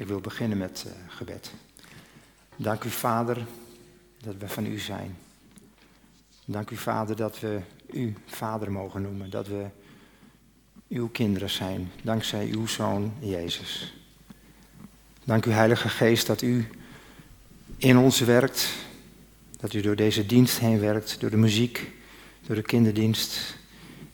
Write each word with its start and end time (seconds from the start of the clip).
Ik 0.00 0.06
wil 0.06 0.20
beginnen 0.20 0.58
met 0.58 0.84
uh, 0.86 0.92
gebed. 1.08 1.50
Dank 2.56 2.84
u, 2.84 2.90
Vader, 2.90 3.46
dat 4.20 4.34
we 4.38 4.48
van 4.48 4.66
u 4.66 4.78
zijn. 4.78 5.16
Dank 6.44 6.70
u, 6.70 6.76
Vader, 6.76 7.16
dat 7.16 7.40
we 7.40 7.60
u 7.92 8.14
Vader 8.26 8.72
mogen 8.72 9.02
noemen. 9.02 9.30
Dat 9.30 9.46
we 9.48 9.66
uw 10.88 11.08
kinderen 11.08 11.50
zijn, 11.50 11.90
dankzij 12.02 12.46
uw 12.46 12.66
Zoon 12.66 13.12
Jezus. 13.18 13.94
Dank 15.24 15.46
u, 15.46 15.50
Heilige 15.50 15.88
Geest, 15.88 16.26
dat 16.26 16.42
u 16.42 16.68
in 17.76 17.98
ons 17.98 18.20
werkt. 18.20 18.68
Dat 19.56 19.72
u 19.72 19.80
door 19.80 19.96
deze 19.96 20.26
dienst 20.26 20.58
heen 20.58 20.80
werkt, 20.80 21.20
door 21.20 21.30
de 21.30 21.36
muziek, 21.36 21.90
door 22.46 22.56
de 22.56 22.62
kinderdienst. 22.62 23.56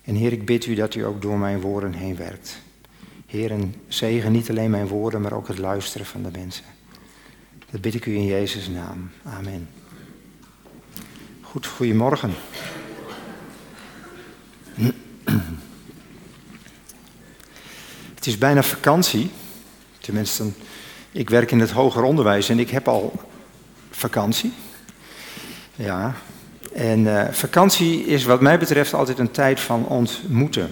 En 0.03 0.15
Heer, 0.15 0.33
ik 0.33 0.45
bid 0.45 0.67
u 0.67 0.75
dat 0.75 0.95
u 0.95 1.05
ook 1.05 1.23
door 1.23 1.39
mijn 1.39 1.61
woorden 1.61 1.93
heen 1.93 2.17
werkt. 2.17 2.65
Heer, 3.27 3.51
en 3.51 3.75
zegen 3.89 4.33
niet 4.33 4.51
alleen 4.51 4.71
mijn 4.71 4.89
woorden, 4.89 5.21
maar 5.21 5.33
ook 5.33 5.49
het 5.49 5.59
luisteren 5.59 6.07
van 6.07 6.23
de 6.23 6.31
mensen. 6.33 6.65
Dat 7.71 7.81
bid 7.81 7.95
ik 7.95 8.07
u 8.07 8.15
in 8.15 8.25
Jezus' 8.25 8.69
naam. 8.69 9.11
Amen. 9.25 9.69
Goed, 11.41 11.67
goedemorgen. 11.67 12.31
Het 18.15 18.27
is 18.27 18.39
bijna 18.39 18.63
vakantie. 18.63 19.31
Tenminste, 19.99 20.45
ik 21.13 21.31
werk 21.31 21.51
in 21.51 21.61
het 21.61 21.71
hoger 21.71 22.03
onderwijs 22.03 22.49
en 22.49 22.59
ik 22.59 22.71
heb 22.71 22.89
al 22.89 23.13
vakantie. 23.91 24.53
Ja. 25.75 26.15
En 26.73 27.01
uh, 27.01 27.25
vakantie 27.31 28.05
is 28.05 28.25
wat 28.25 28.41
mij 28.41 28.59
betreft 28.59 28.95
altijd 28.95 29.19
een 29.19 29.31
tijd 29.31 29.61
van 29.61 29.87
ontmoeten. 29.87 30.71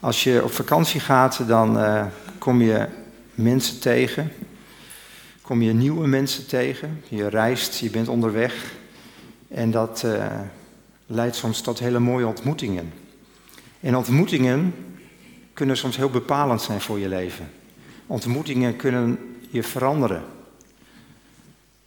Als 0.00 0.24
je 0.24 0.44
op 0.44 0.52
vakantie 0.52 1.00
gaat, 1.00 1.48
dan 1.48 1.76
uh, 1.78 2.06
kom 2.38 2.62
je 2.62 2.86
mensen 3.34 3.80
tegen. 3.80 4.32
Kom 5.42 5.62
je 5.62 5.72
nieuwe 5.72 6.06
mensen 6.06 6.46
tegen. 6.46 7.02
Je 7.08 7.28
reist, 7.28 7.78
je 7.78 7.90
bent 7.90 8.08
onderweg. 8.08 8.74
En 9.48 9.70
dat 9.70 10.02
uh, 10.06 10.26
leidt 11.06 11.36
soms 11.36 11.60
tot 11.60 11.78
hele 11.78 11.98
mooie 11.98 12.26
ontmoetingen. 12.26 12.92
En 13.80 13.96
ontmoetingen 13.96 14.74
kunnen 15.52 15.76
soms 15.76 15.96
heel 15.96 16.10
bepalend 16.10 16.62
zijn 16.62 16.80
voor 16.80 16.98
je 16.98 17.08
leven. 17.08 17.50
Ontmoetingen 18.06 18.76
kunnen 18.76 19.18
je 19.50 19.62
veranderen. 19.62 20.22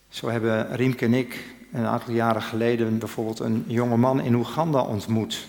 Zo 0.09 0.29
hebben 0.29 0.75
Riemke 0.75 1.05
en 1.05 1.13
ik 1.13 1.55
een 1.71 1.85
aantal 1.85 2.13
jaren 2.13 2.41
geleden 2.41 2.97
bijvoorbeeld 2.97 3.39
een 3.39 3.63
jonge 3.67 3.97
man 3.97 4.21
in 4.21 4.35
Oeganda 4.35 4.81
ontmoet. 4.81 5.47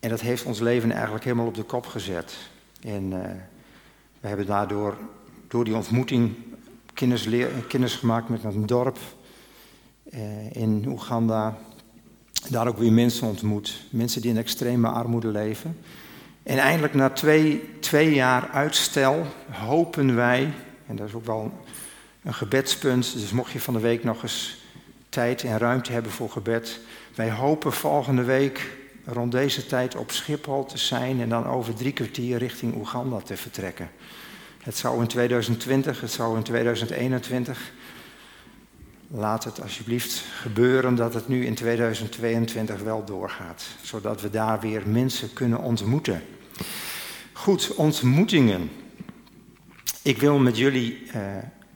En 0.00 0.08
dat 0.08 0.20
heeft 0.20 0.44
ons 0.44 0.60
leven 0.60 0.90
eigenlijk 0.92 1.24
helemaal 1.24 1.46
op 1.46 1.54
de 1.54 1.62
kop 1.62 1.86
gezet. 1.86 2.36
En 2.80 3.02
uh, 3.12 3.20
we 4.20 4.28
hebben 4.28 4.46
daardoor, 4.46 4.96
door 5.48 5.64
die 5.64 5.74
ontmoeting, 5.74 6.34
kennis, 6.94 7.28
kennis 7.68 7.94
gemaakt 7.94 8.28
met 8.28 8.44
een 8.44 8.66
dorp 8.66 8.98
uh, 10.10 10.50
in 10.52 10.84
Oeganda. 10.88 11.58
Daar 12.48 12.68
ook 12.68 12.78
weer 12.78 12.92
mensen 12.92 13.26
ontmoet. 13.26 13.82
Mensen 13.90 14.20
die 14.20 14.30
in 14.30 14.36
extreme 14.36 14.88
armoede 14.88 15.28
leven. 15.28 15.76
En 16.42 16.58
eindelijk 16.58 16.94
na 16.94 17.10
twee, 17.10 17.70
twee 17.80 18.14
jaar 18.14 18.48
uitstel 18.48 19.26
hopen 19.50 20.14
wij, 20.14 20.52
en 20.86 20.96
dat 20.96 21.08
is 21.08 21.14
ook 21.14 21.26
wel 21.26 21.52
een 22.22 22.34
gebedspunt, 22.34 23.12
dus 23.12 23.30
mocht 23.30 23.52
je 23.52 23.60
van 23.60 23.74
de 23.74 23.80
week 23.80 24.04
nog 24.04 24.22
eens 24.22 24.62
tijd 25.08 25.44
en 25.44 25.58
ruimte 25.58 25.92
hebben 25.92 26.12
voor 26.12 26.30
gebed. 26.30 26.80
Wij 27.14 27.30
hopen 27.30 27.72
volgende 27.72 28.22
week 28.22 28.76
rond 29.12 29.32
deze 29.32 29.66
tijd 29.66 29.96
op 29.96 30.10
Schiphol 30.10 30.64
te 30.64 30.78
zijn 30.78 31.20
en 31.20 31.28
dan 31.28 31.46
over 31.46 31.74
drie 31.74 31.92
kwartier 31.92 32.38
richting 32.38 32.74
Oeganda 32.74 33.20
te 33.20 33.36
vertrekken. 33.36 33.90
Het 34.62 34.76
zou 34.76 35.00
in 35.00 35.06
2020, 35.06 36.00
het 36.00 36.12
zou 36.12 36.36
in 36.36 36.42
2021. 36.42 37.72
Laat 39.10 39.44
het 39.44 39.62
alsjeblieft 39.62 40.24
gebeuren 40.40 40.94
dat 40.94 41.14
het 41.14 41.28
nu 41.28 41.46
in 41.46 41.54
2022 41.54 42.80
wel 42.80 43.04
doorgaat, 43.04 43.64
zodat 43.82 44.20
we 44.20 44.30
daar 44.30 44.60
weer 44.60 44.82
mensen 44.88 45.32
kunnen 45.32 45.58
ontmoeten. 45.58 46.22
Goed, 47.32 47.74
ontmoetingen. 47.74 48.70
Ik 50.02 50.18
wil 50.18 50.38
met 50.38 50.56
jullie 50.56 51.02
uh, 51.14 51.22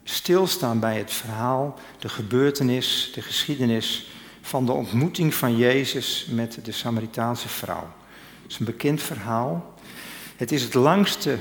stilstaan 0.04 0.81
bij 0.81 0.98
het 0.98 1.12
verhaal, 1.12 1.78
de 1.98 2.09
gebeurtenis, 2.09 3.10
de 3.15 3.22
geschiedenis 3.22 4.10
van 4.42 4.66
de 4.66 4.72
ontmoeting 4.72 5.34
van 5.34 5.56
Jezus 5.56 6.26
met 6.30 6.58
de 6.62 6.72
Samaritaanse 6.72 7.48
vrouw. 7.48 7.92
Het 8.42 8.50
is 8.50 8.58
een 8.58 8.64
bekend 8.64 9.03
verhaal. 9.03 9.75
Het 10.36 10.53
is 10.53 10.62
het 10.62 10.75
langste, 10.75 11.38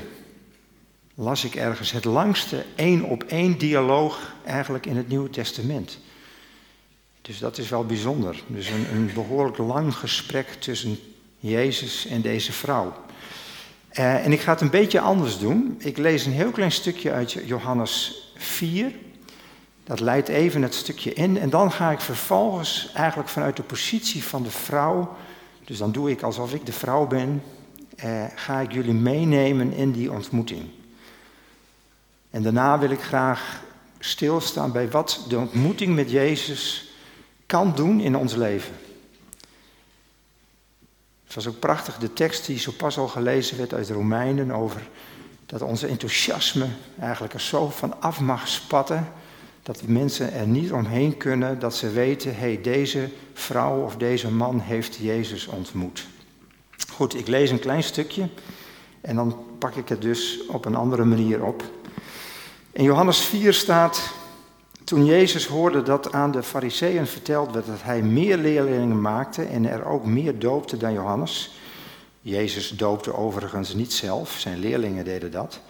las 1.14 1.44
ik 1.44 1.54
ergens, 1.54 1.92
het 1.92 2.04
langste 2.04 2.64
één 2.74 3.02
op 3.02 3.22
één 3.22 3.58
dialoog 3.58 4.34
eigenlijk 4.44 4.86
in 4.86 4.96
het 4.96 5.08
Nieuwe 5.08 5.30
Testament. 5.30 5.98
Dus 7.22 7.38
dat 7.38 7.58
is 7.58 7.68
wel 7.68 7.86
bijzonder. 7.86 8.42
Dus 8.46 8.68
een, 8.68 8.86
een 8.92 9.10
behoorlijk 9.14 9.58
lang 9.58 9.94
gesprek 9.94 10.46
tussen 10.46 10.98
Jezus 11.38 12.06
en 12.06 12.20
deze 12.20 12.52
vrouw. 12.52 12.92
Uh, 13.92 14.24
en 14.24 14.32
ik 14.32 14.40
ga 14.40 14.52
het 14.52 14.60
een 14.60 14.70
beetje 14.70 15.00
anders 15.00 15.38
doen. 15.38 15.74
Ik 15.78 15.96
lees 15.96 16.26
een 16.26 16.32
heel 16.32 16.50
klein 16.50 16.72
stukje 16.72 17.12
uit 17.12 17.32
Johannes 17.44 18.22
4. 18.36 18.92
Dat 19.84 20.00
leidt 20.00 20.28
even 20.28 20.62
het 20.62 20.74
stukje 20.74 21.12
in. 21.12 21.38
En 21.38 21.50
dan 21.50 21.72
ga 21.72 21.90
ik 21.90 22.00
vervolgens 22.00 22.90
eigenlijk 22.94 23.28
vanuit 23.28 23.56
de 23.56 23.62
positie 23.62 24.24
van 24.24 24.42
de 24.42 24.50
vrouw. 24.50 25.16
Dus 25.64 25.78
dan 25.78 25.92
doe 25.92 26.10
ik 26.10 26.22
alsof 26.22 26.54
ik 26.54 26.66
de 26.66 26.72
vrouw 26.72 27.06
ben. 27.06 27.42
Uh, 28.04 28.24
ga 28.34 28.60
ik 28.60 28.72
jullie 28.72 28.94
meenemen 28.94 29.72
in 29.72 29.92
die 29.92 30.12
ontmoeting. 30.12 30.68
En 32.30 32.42
daarna 32.42 32.78
wil 32.78 32.90
ik 32.90 33.00
graag 33.00 33.62
stilstaan 33.98 34.72
bij 34.72 34.90
wat 34.90 35.24
de 35.28 35.38
ontmoeting 35.38 35.94
met 35.94 36.10
Jezus 36.10 36.92
kan 37.46 37.74
doen 37.74 38.00
in 38.00 38.16
ons 38.16 38.34
leven. 38.34 38.74
Het 41.24 41.34
was 41.34 41.46
ook 41.46 41.58
prachtig, 41.58 41.98
de 41.98 42.12
tekst 42.12 42.46
die 42.46 42.58
zo 42.58 42.72
pas 42.72 42.98
al 42.98 43.08
gelezen 43.08 43.56
werd 43.56 43.74
uit 43.74 43.90
Romeinen 43.90 44.50
over 44.50 44.88
dat 45.46 45.62
onze 45.62 45.86
enthousiasme 45.86 46.66
eigenlijk 47.00 47.34
er 47.34 47.40
zo 47.40 47.68
van 47.68 48.00
af 48.00 48.20
mag 48.20 48.48
spatten 48.48 49.12
dat 49.62 49.82
mensen 49.86 50.32
er 50.32 50.46
niet 50.46 50.72
omheen 50.72 51.16
kunnen 51.16 51.58
dat 51.58 51.76
ze 51.76 51.90
weten, 51.90 52.36
hey, 52.36 52.60
deze 52.62 53.08
vrouw 53.32 53.84
of 53.84 53.96
deze 53.96 54.30
man 54.30 54.60
heeft 54.60 54.96
Jezus 54.96 55.46
ontmoet. 55.46 56.06
Goed, 56.92 57.14
ik 57.14 57.26
lees 57.26 57.50
een 57.50 57.58
klein 57.58 57.82
stukje 57.82 58.28
en 59.00 59.16
dan 59.16 59.36
pak 59.58 59.74
ik 59.74 59.88
het 59.88 60.02
dus 60.02 60.46
op 60.46 60.64
een 60.64 60.74
andere 60.74 61.04
manier 61.04 61.44
op. 61.44 61.62
In 62.72 62.84
Johannes 62.84 63.18
4 63.18 63.52
staat, 63.52 64.12
toen 64.84 65.04
Jezus 65.04 65.46
hoorde 65.46 65.82
dat 65.82 66.12
aan 66.12 66.30
de 66.30 66.42
fariseeën 66.42 67.06
verteld 67.06 67.52
werd 67.52 67.66
dat 67.66 67.82
hij 67.82 68.02
meer 68.02 68.36
leerlingen 68.36 69.00
maakte 69.00 69.42
en 69.44 69.68
er 69.68 69.84
ook 69.84 70.04
meer 70.04 70.38
doopte 70.38 70.76
dan 70.76 70.92
Johannes, 70.92 71.56
Jezus 72.20 72.68
doopte 72.68 73.14
overigens 73.14 73.74
niet 73.74 73.92
zelf, 73.92 74.36
zijn 74.38 74.58
leerlingen 74.58 75.04
deden 75.04 75.30
dat, 75.30 75.60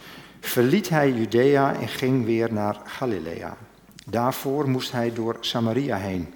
verliet 0.41 0.89
hij 0.89 1.13
Judea 1.13 1.75
en 1.75 1.89
ging 1.89 2.25
weer 2.25 2.53
naar 2.53 2.81
Galilea. 2.85 3.57
Daarvoor 4.07 4.69
moest 4.69 4.93
hij 4.93 5.13
door 5.13 5.37
Samaria 5.41 5.97
heen. 5.97 6.35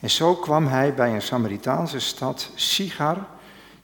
En 0.00 0.10
zo 0.10 0.34
kwam 0.34 0.66
hij 0.66 0.94
bij 0.94 1.14
een 1.14 1.22
Samaritaanse 1.22 2.00
stad, 2.00 2.50
Sigar, 2.54 3.26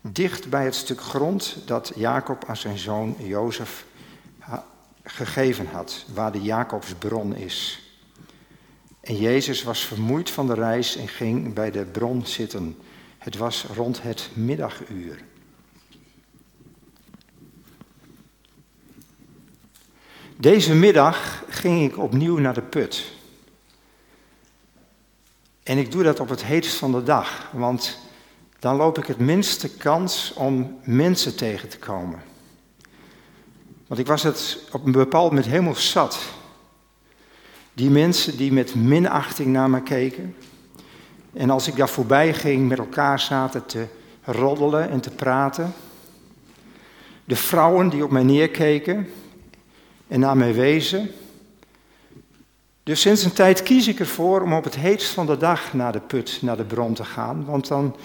dicht 0.01 0.51
bij 0.51 0.65
het 0.65 0.75
stuk 0.75 1.01
grond 1.01 1.57
dat 1.67 1.93
Jacob 1.95 2.45
aan 2.47 2.57
zijn 2.57 2.79
zoon 2.79 3.17
Jozef 3.19 3.85
gegeven 5.05 5.67
had, 5.67 6.05
waar 6.15 6.33
de 6.33 6.43
Jacobsbron 6.43 7.35
is. 7.35 7.83
En 9.01 9.17
Jezus 9.17 9.63
was 9.63 9.85
vermoeid 9.85 10.31
van 10.31 10.47
de 10.47 10.55
reis 10.55 10.97
en 10.97 11.09
ging 11.09 11.55
bij 11.55 11.71
de 11.71 11.85
bron 11.85 12.27
zitten. 12.27 12.77
Het 13.19 13.37
was 13.37 13.65
rond 13.75 14.03
het 14.03 14.31
middaguur. 14.35 15.23
Deze 20.37 20.75
middag 20.75 21.45
ging 21.49 21.91
ik 21.91 21.99
opnieuw 21.99 22.39
naar 22.39 22.55
de 22.55 22.63
put. 22.63 23.19
En 25.71 25.79
ik 25.79 25.93
doe 25.93 26.03
dat 26.03 26.21
op 26.21 26.29
het 26.29 26.45
heetst 26.45 26.77
van 26.77 26.93
de 26.93 27.03
dag, 27.03 27.51
want 27.53 27.99
dan 28.59 28.77
loop 28.77 28.99
ik 28.99 29.07
het 29.07 29.19
minste 29.19 29.69
kans 29.77 30.33
om 30.35 30.79
mensen 30.83 31.37
tegen 31.37 31.69
te 31.69 31.79
komen. 31.79 32.23
Want 33.87 34.01
ik 34.01 34.07
was 34.07 34.23
het 34.23 34.59
op 34.73 34.87
een 34.87 34.93
bepaald 34.93 35.29
moment 35.29 35.47
helemaal 35.47 35.75
zat 35.75 36.19
die 37.75 37.91
mensen 37.91 38.37
die 38.37 38.53
met 38.53 38.75
minachting 38.75 39.49
naar 39.49 39.71
me 39.71 39.83
keken. 39.83 40.37
En 41.33 41.51
als 41.51 41.69
ik 41.69 41.77
daar 41.77 41.89
voorbij 41.89 42.35
ging, 42.35 42.69
met 42.69 42.79
elkaar 42.79 43.21
zaten 43.21 43.67
te 43.67 43.87
roddelen 44.25 44.91
en 44.91 45.01
te 45.01 45.11
praten. 45.11 45.73
De 47.25 47.37
vrouwen 47.37 47.89
die 47.89 48.05
op 48.05 48.11
mij 48.11 48.23
neerkeken 48.23 49.09
en 50.09 50.21
naar 50.21 50.37
mij 50.37 50.55
wezen. 50.55 51.11
Dus 52.91 53.01
sinds 53.01 53.25
een 53.25 53.33
tijd 53.33 53.63
kies 53.63 53.89
ik 53.89 53.99
ervoor 53.99 54.41
om 54.41 54.53
op 54.53 54.65
het 54.65 54.77
heetst 54.77 55.11
van 55.11 55.27
de 55.27 55.37
dag 55.37 55.75
naar 55.75 55.93
de 55.93 56.01
put, 56.01 56.39
naar 56.43 56.57
de 56.57 56.65
bron 56.65 56.95
te 56.95 57.05
gaan, 57.05 57.45
want 57.45 57.69
dan 57.69 57.97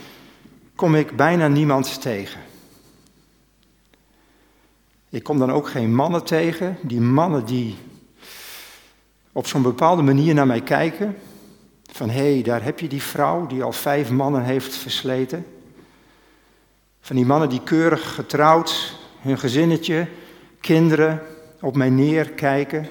kom 0.76 0.96
ik 0.96 1.16
bijna 1.16 1.48
niemand 1.48 2.02
tegen. 2.02 2.42
Ik 5.10 5.24
kom 5.24 5.40
dan 5.40 5.52
ook 5.52 5.70
geen 5.70 5.96
mannen 5.96 6.24
tegen. 6.24 6.78
Die 6.82 7.02
mannen 7.02 7.46
die 7.46 7.76
op 9.32 9.48
zo'n 9.48 9.62
bepaalde 9.62 10.02
manier 10.02 10.34
naar 10.34 10.48
mij 10.48 10.62
kijken. 10.62 11.18
Van 11.92 12.10
hé, 12.10 12.34
hey, 12.34 12.42
daar 12.42 12.64
heb 12.64 12.80
je 12.80 12.88
die 12.88 13.02
vrouw 13.02 13.48
die 13.48 13.64
al 13.64 13.72
vijf 13.72 14.10
mannen 14.10 14.44
heeft 14.44 14.76
versleten. 14.76 15.46
Van 17.02 17.16
die 17.16 17.26
mannen 17.26 17.50
die 17.50 17.64
keurig 17.64 18.14
getrouwd, 18.14 18.98
hun 19.20 19.40
gezinnetje, 19.40 20.08
kinderen 20.60 21.22
op 21.62 21.76
mij 21.76 21.90
neerkijken, 21.90 22.90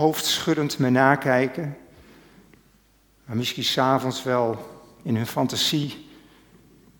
hoofdschuddend 0.00 0.78
me 0.78 0.90
nakijken. 0.90 1.76
Maar 3.24 3.36
misschien 3.36 3.64
s'avonds 3.64 4.22
wel 4.22 4.56
in 5.02 5.16
hun 5.16 5.26
fantasie 5.26 6.08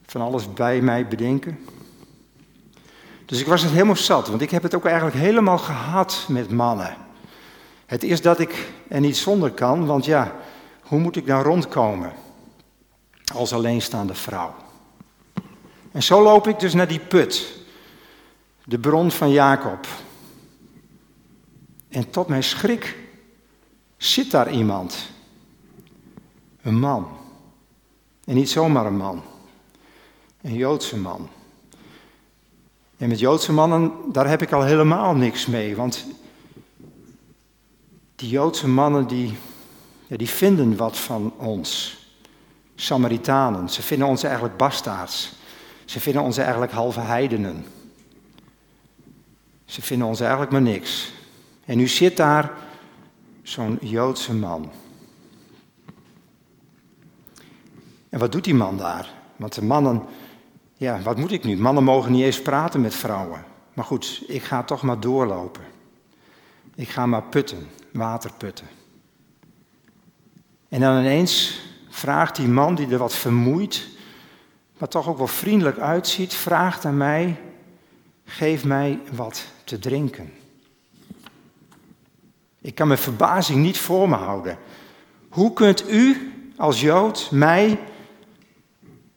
van 0.06 0.20
alles 0.20 0.52
bij 0.52 0.81
mij 0.81 1.08
bedenken. 1.08 1.58
Dus 3.26 3.41
ik 3.41 3.47
was 3.47 3.62
het 3.62 3.73
helemaal 3.73 3.97
zat, 3.97 4.29
want 4.29 4.41
ik 4.41 4.50
heb 4.50 4.62
het 4.62 4.75
ook 4.75 4.85
eigenlijk 4.85 5.17
helemaal 5.17 5.58
gehad 5.58 6.25
met 6.29 6.50
mannen. 6.50 6.97
Het 7.87 8.02
is 8.02 8.23
dat 8.23 8.38
ik 8.38 8.69
er 8.88 9.00
niet 9.00 9.17
zonder 9.17 9.50
kan, 9.50 9.87
want 9.87 10.05
ja, 10.05 10.37
hoe 10.82 10.99
moet 10.99 11.17
ik 11.17 11.26
dan 11.26 11.43
rondkomen 11.43 12.12
als 13.35 13.53
alleenstaande 13.53 14.14
vrouw? 14.14 14.55
En 15.93 16.03
zo 16.03 16.23
loop 16.23 16.49
ik 16.49 16.61
dus 16.61 16.75
naar 16.75 16.88
die 16.88 17.00
put, 17.00 17.53
de 18.64 18.79
bron 18.79 19.11
van 19.11 19.31
Jacob. 19.31 19.87
En 21.90 22.10
tot 22.10 22.28
mijn 22.28 22.42
schrik 22.42 22.96
zit 23.96 24.31
daar 24.31 24.52
iemand, 24.52 25.08
een 26.62 26.78
man. 26.78 27.08
En 28.25 28.34
niet 28.34 28.50
zomaar 28.50 28.87
een 28.87 28.96
man, 28.96 29.22
een 30.40 30.54
Joodse 30.54 30.96
man. 30.96 31.28
En 32.96 33.08
met 33.08 33.19
Joodse 33.19 33.52
mannen, 33.52 33.92
daar 34.12 34.28
heb 34.28 34.42
ik 34.42 34.52
al 34.52 34.62
helemaal 34.62 35.14
niks 35.14 35.46
mee, 35.46 35.76
want 35.76 36.06
die 38.16 38.28
Joodse 38.28 38.69
mannen 38.69 39.06
die, 39.06 39.36
ja, 40.06 40.16
die 40.16 40.28
vinden 40.28 40.76
wat 40.76 40.98
van 40.98 41.32
ons. 41.36 41.98
Samaritanen, 42.75 43.69
ze 43.69 43.82
vinden 43.82 44.08
ons 44.08 44.22
eigenlijk 44.22 44.56
bastaards. 44.56 45.32
Ze 45.84 46.00
vinden 46.00 46.22
ons 46.22 46.36
eigenlijk 46.36 46.72
halve 46.72 47.00
heidenen. 47.00 47.64
Ze 49.64 49.82
vinden 49.82 50.06
ons 50.06 50.20
eigenlijk 50.20 50.50
maar 50.50 50.62
niks. 50.62 51.12
En 51.64 51.76
nu 51.76 51.88
zit 51.88 52.16
daar 52.16 52.52
zo'n 53.42 53.78
Joodse 53.80 54.34
man. 54.34 54.70
En 58.08 58.18
wat 58.18 58.32
doet 58.32 58.44
die 58.44 58.54
man 58.54 58.76
daar? 58.76 59.10
Want 59.36 59.54
de 59.54 59.64
mannen, 59.64 60.02
ja, 60.76 61.00
wat 61.00 61.16
moet 61.16 61.32
ik 61.32 61.44
nu? 61.44 61.56
Mannen 61.56 61.84
mogen 61.84 62.12
niet 62.12 62.24
eens 62.24 62.42
praten 62.42 62.80
met 62.80 62.94
vrouwen. 62.94 63.44
Maar 63.74 63.84
goed, 63.84 64.22
ik 64.26 64.42
ga 64.42 64.62
toch 64.62 64.82
maar 64.82 65.00
doorlopen. 65.00 65.62
Ik 66.74 66.88
ga 66.88 67.06
maar 67.06 67.22
putten, 67.22 67.68
water 67.92 68.32
putten. 68.36 68.66
En 70.68 70.80
dan 70.80 70.98
ineens 70.98 71.60
vraagt 71.88 72.36
die 72.36 72.48
man 72.48 72.74
die 72.74 72.88
er 72.88 72.98
wat 72.98 73.14
vermoeid, 73.14 73.88
maar 74.78 74.88
toch 74.88 75.08
ook 75.08 75.18
wel 75.18 75.26
vriendelijk 75.26 75.78
uitziet, 75.78 76.34
vraagt 76.34 76.84
aan 76.84 76.96
mij, 76.96 77.40
geef 78.24 78.64
mij 78.64 79.00
wat 79.12 79.46
te 79.64 79.78
drinken. 79.78 80.32
Ik 82.60 82.74
kan 82.74 82.86
mijn 82.86 82.98
verbazing 82.98 83.62
niet 83.62 83.78
voor 83.78 84.08
me 84.08 84.16
houden. 84.16 84.58
Hoe 85.28 85.52
kunt 85.52 85.90
u 85.90 86.32
als 86.56 86.80
Jood 86.80 87.28
mij 87.30 87.78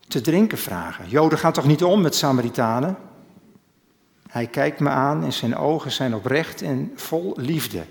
te 0.08 0.22
drinken 0.22 0.58
vragen? 0.58 1.10
Joden 1.10 1.38
gaan 1.38 1.54
toch 1.54 1.66
niet 1.66 1.84
om 1.84 2.02
met 2.02 2.16
Samaritanen? 2.16 2.98
Hij 4.30 4.48
kijkt 4.48 4.80
me 4.80 4.90
aan 4.90 5.24
en 5.24 5.34
zijn 5.34 5.56
ogen 5.56 5.92
zijn 5.92 6.16
oprecht 6.16 6.62
en 6.62 6.92
vol 6.96 7.34
liefde. 7.36 7.86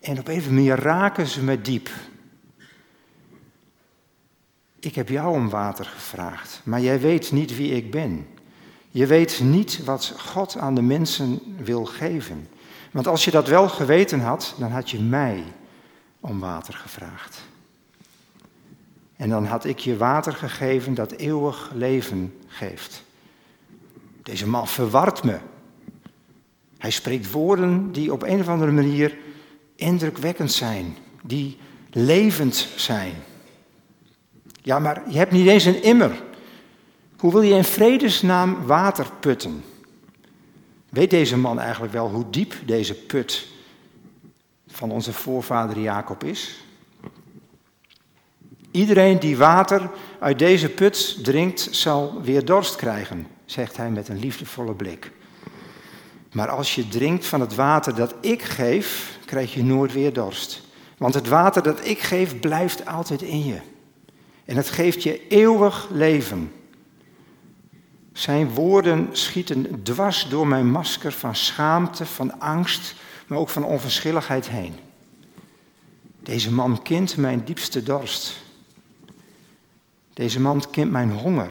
En 0.00 0.18
op 0.18 0.28
een 0.28 0.42
manier 0.48 0.76
raken 0.76 1.26
ze 1.26 1.42
me 1.42 1.60
diep. 1.60 1.90
Ik 4.80 4.94
heb 4.94 5.08
jou 5.08 5.34
om 5.34 5.48
water 5.48 5.84
gevraagd, 5.84 6.60
maar 6.64 6.80
jij 6.80 7.00
weet 7.00 7.32
niet 7.32 7.56
wie 7.56 7.72
ik 7.72 7.90
ben. 7.90 8.26
Je 8.90 9.06
weet 9.06 9.40
niet 9.40 9.84
wat 9.84 10.14
God 10.18 10.56
aan 10.56 10.74
de 10.74 10.82
mensen 10.82 11.40
wil 11.56 11.84
geven. 11.84 12.48
Want 12.92 13.06
als 13.06 13.24
je 13.24 13.30
dat 13.30 13.48
wel 13.48 13.68
geweten 13.68 14.20
had, 14.20 14.54
dan 14.58 14.70
had 14.70 14.90
je 14.90 15.00
mij 15.00 15.44
om 16.20 16.40
water 16.40 16.74
gevraagd. 16.74 17.40
En 19.16 19.28
dan 19.28 19.44
had 19.44 19.64
ik 19.64 19.78
je 19.78 19.96
water 19.96 20.32
gegeven 20.32 20.94
dat 20.94 21.12
eeuwig 21.12 21.70
leven 21.74 22.38
geeft. 22.46 23.02
Deze 24.22 24.48
man 24.48 24.68
verwart 24.68 25.24
me. 25.24 25.38
Hij 26.78 26.90
spreekt 26.90 27.30
woorden 27.30 27.92
die 27.92 28.12
op 28.12 28.22
een 28.22 28.40
of 28.40 28.48
andere 28.48 28.72
manier 28.72 29.16
indrukwekkend 29.74 30.52
zijn, 30.52 30.96
die 31.22 31.58
levend 31.90 32.68
zijn. 32.76 33.14
Ja, 34.62 34.78
maar 34.78 35.02
je 35.08 35.18
hebt 35.18 35.32
niet 35.32 35.46
eens 35.46 35.64
een 35.64 35.82
immer. 35.82 36.22
Hoe 37.16 37.32
wil 37.32 37.42
je 37.42 37.54
in 37.54 37.64
vredesnaam 37.64 38.66
water 38.66 39.06
putten? 39.20 39.64
Weet 40.92 41.10
deze 41.10 41.36
man 41.36 41.60
eigenlijk 41.60 41.92
wel 41.92 42.10
hoe 42.10 42.30
diep 42.30 42.54
deze 42.64 42.94
put 42.94 43.46
van 44.66 44.90
onze 44.90 45.12
voorvader 45.12 45.78
Jacob 45.78 46.24
is? 46.24 46.64
Iedereen 48.70 49.18
die 49.18 49.36
water 49.36 49.90
uit 50.20 50.38
deze 50.38 50.68
put 50.68 51.24
drinkt, 51.24 51.68
zal 51.70 52.22
weer 52.22 52.44
dorst 52.44 52.76
krijgen, 52.76 53.26
zegt 53.44 53.76
hij 53.76 53.90
met 53.90 54.08
een 54.08 54.18
liefdevolle 54.18 54.74
blik. 54.74 55.12
Maar 56.32 56.48
als 56.48 56.74
je 56.74 56.88
drinkt 56.88 57.26
van 57.26 57.40
het 57.40 57.54
water 57.54 57.94
dat 57.94 58.14
ik 58.20 58.42
geef, 58.42 59.18
krijg 59.24 59.54
je 59.54 59.64
nooit 59.64 59.92
weer 59.92 60.12
dorst. 60.12 60.60
Want 60.98 61.14
het 61.14 61.28
water 61.28 61.62
dat 61.62 61.86
ik 61.86 62.00
geef 62.00 62.40
blijft 62.40 62.86
altijd 62.86 63.22
in 63.22 63.44
je. 63.44 63.60
En 64.44 64.56
het 64.56 64.70
geeft 64.70 65.02
je 65.02 65.26
eeuwig 65.28 65.88
leven. 65.92 66.52
Zijn 68.12 68.50
woorden 68.50 69.08
schieten 69.12 69.82
dwars 69.82 70.28
door 70.28 70.46
mijn 70.46 70.70
masker 70.70 71.12
van 71.12 71.36
schaamte, 71.36 72.06
van 72.06 72.40
angst, 72.40 72.94
maar 73.26 73.38
ook 73.38 73.48
van 73.48 73.64
onverschilligheid 73.64 74.48
heen. 74.48 74.74
Deze 76.22 76.52
man 76.52 76.82
kent 76.82 77.16
mijn 77.16 77.44
diepste 77.44 77.82
dorst. 77.82 78.36
Deze 80.12 80.40
man 80.40 80.64
kent 80.70 80.90
mijn 80.90 81.10
honger 81.10 81.50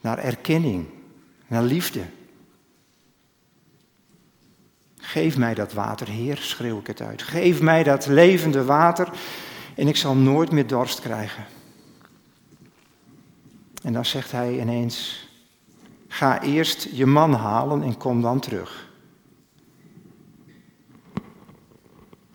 naar 0.00 0.18
erkenning, 0.18 0.86
naar 1.46 1.62
liefde. 1.62 2.02
Geef 4.96 5.36
mij 5.36 5.54
dat 5.54 5.72
water, 5.72 6.08
Heer, 6.08 6.36
schreeuw 6.36 6.78
ik 6.78 6.86
het 6.86 7.00
uit. 7.00 7.22
Geef 7.22 7.60
mij 7.60 7.82
dat 7.82 8.06
levende 8.06 8.64
water 8.64 9.08
en 9.74 9.88
ik 9.88 9.96
zal 9.96 10.14
nooit 10.14 10.50
meer 10.50 10.66
dorst 10.66 11.00
krijgen. 11.00 11.44
En 13.82 13.92
dan 13.92 14.04
zegt 14.04 14.32
hij 14.32 14.60
ineens, 14.60 15.28
ga 16.12 16.42
eerst 16.42 16.88
je 16.92 17.06
man 17.06 17.32
halen 17.32 17.82
en 17.82 17.96
kom 17.96 18.22
dan 18.22 18.40
terug. 18.40 18.88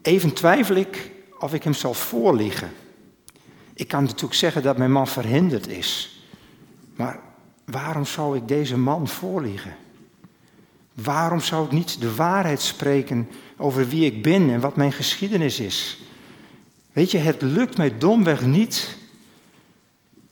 Even 0.01 0.33
twijfel 0.33 0.75
ik 0.75 1.11
of 1.39 1.53
ik 1.53 1.63
hem 1.63 1.73
zal 1.73 1.93
voorliggen. 1.93 2.71
Ik 3.73 3.87
kan 3.87 4.03
natuurlijk 4.03 4.33
zeggen 4.33 4.63
dat 4.63 4.77
mijn 4.77 4.91
man 4.91 5.07
verhinderd 5.07 5.67
is. 5.67 6.19
Maar 6.95 7.19
waarom 7.65 8.05
zou 8.05 8.37
ik 8.37 8.47
deze 8.47 8.77
man 8.77 9.07
voorliegen? 9.07 9.75
Waarom 10.93 11.39
zou 11.39 11.65
ik 11.65 11.71
niet 11.71 12.01
de 12.01 12.15
waarheid 12.15 12.61
spreken 12.61 13.29
over 13.57 13.87
wie 13.87 14.05
ik 14.05 14.23
ben 14.23 14.49
en 14.49 14.59
wat 14.59 14.75
mijn 14.75 14.91
geschiedenis 14.91 15.59
is? 15.59 16.01
Weet 16.93 17.11
je, 17.11 17.17
het 17.17 17.41
lukt 17.41 17.77
mij 17.77 17.97
domweg 17.97 18.45
niet 18.45 18.97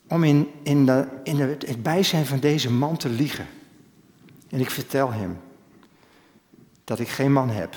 om 0.07 0.23
in, 0.23 0.49
in, 0.63 0.85
de, 0.85 1.07
in 1.23 1.39
het 1.39 1.83
bijzijn 1.83 2.25
van 2.25 2.39
deze 2.39 2.71
man 2.71 2.97
te 2.97 3.09
liegen. 3.09 3.47
En 4.49 4.59
ik 4.59 4.69
vertel 4.69 5.11
hem 5.11 5.39
dat 6.83 6.99
ik 6.99 7.09
geen 7.09 7.31
man 7.31 7.49
heb. 7.49 7.75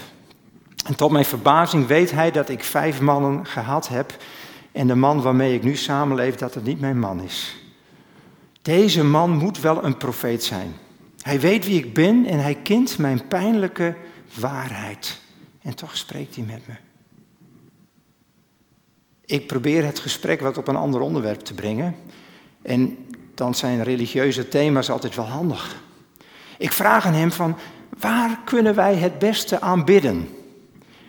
En 0.87 0.97
tot 0.97 1.11
mijn 1.11 1.25
verbazing 1.25 1.87
weet 1.87 2.11
hij 2.11 2.31
dat 2.31 2.49
ik 2.49 2.65
vijf 2.65 3.01
mannen 3.01 3.47
gehad 3.47 3.89
heb 3.89 4.17
en 4.73 4.87
de 4.87 4.95
man 4.95 5.23
waarmee 5.23 5.55
ik 5.55 5.63
nu 5.63 5.77
samenleef, 5.77 6.35
dat 6.35 6.55
het 6.55 6.65
niet 6.65 6.81
mijn 6.81 6.99
man 6.99 7.23
is. 7.23 7.57
Deze 8.63 9.05
man 9.05 9.31
moet 9.31 9.61
wel 9.61 9.85
een 9.85 9.97
profeet 9.97 10.45
zijn. 10.45 10.75
Hij 11.21 11.41
weet 11.41 11.67
wie 11.67 11.85
ik 11.85 11.95
ben 11.95 12.27
en 12.27 12.39
hij 12.39 12.55
kent 12.55 12.99
mijn 12.99 13.27
pijnlijke 13.29 13.97
waarheid. 14.41 15.21
En 15.63 15.75
toch 15.75 15.97
spreekt 15.97 16.35
hij 16.35 16.45
met 16.45 16.67
me. 16.67 16.75
Ik 19.27 19.47
probeer 19.47 19.85
het 19.85 19.99
gesprek 19.99 20.41
wat 20.41 20.59
op 20.59 20.69
een 20.69 20.77
ander 20.77 21.01
onderwerp 21.01 21.41
te 21.41 21.55
brengen. 21.55 21.97
En 22.63 23.07
dan 23.35 23.55
zijn 23.55 23.83
religieuze 23.83 24.49
thema's 24.49 24.91
altijd 24.91 25.15
wel 25.15 25.25
handig. 25.25 25.83
Ik 26.59 26.73
vraag 26.73 27.07
aan 27.07 27.15
hem 27.15 27.33
van, 27.33 27.57
waar 27.99 28.41
kunnen 28.45 28.75
wij 28.75 28.95
het 28.95 29.19
beste 29.19 29.61
aanbidden? 29.61 30.29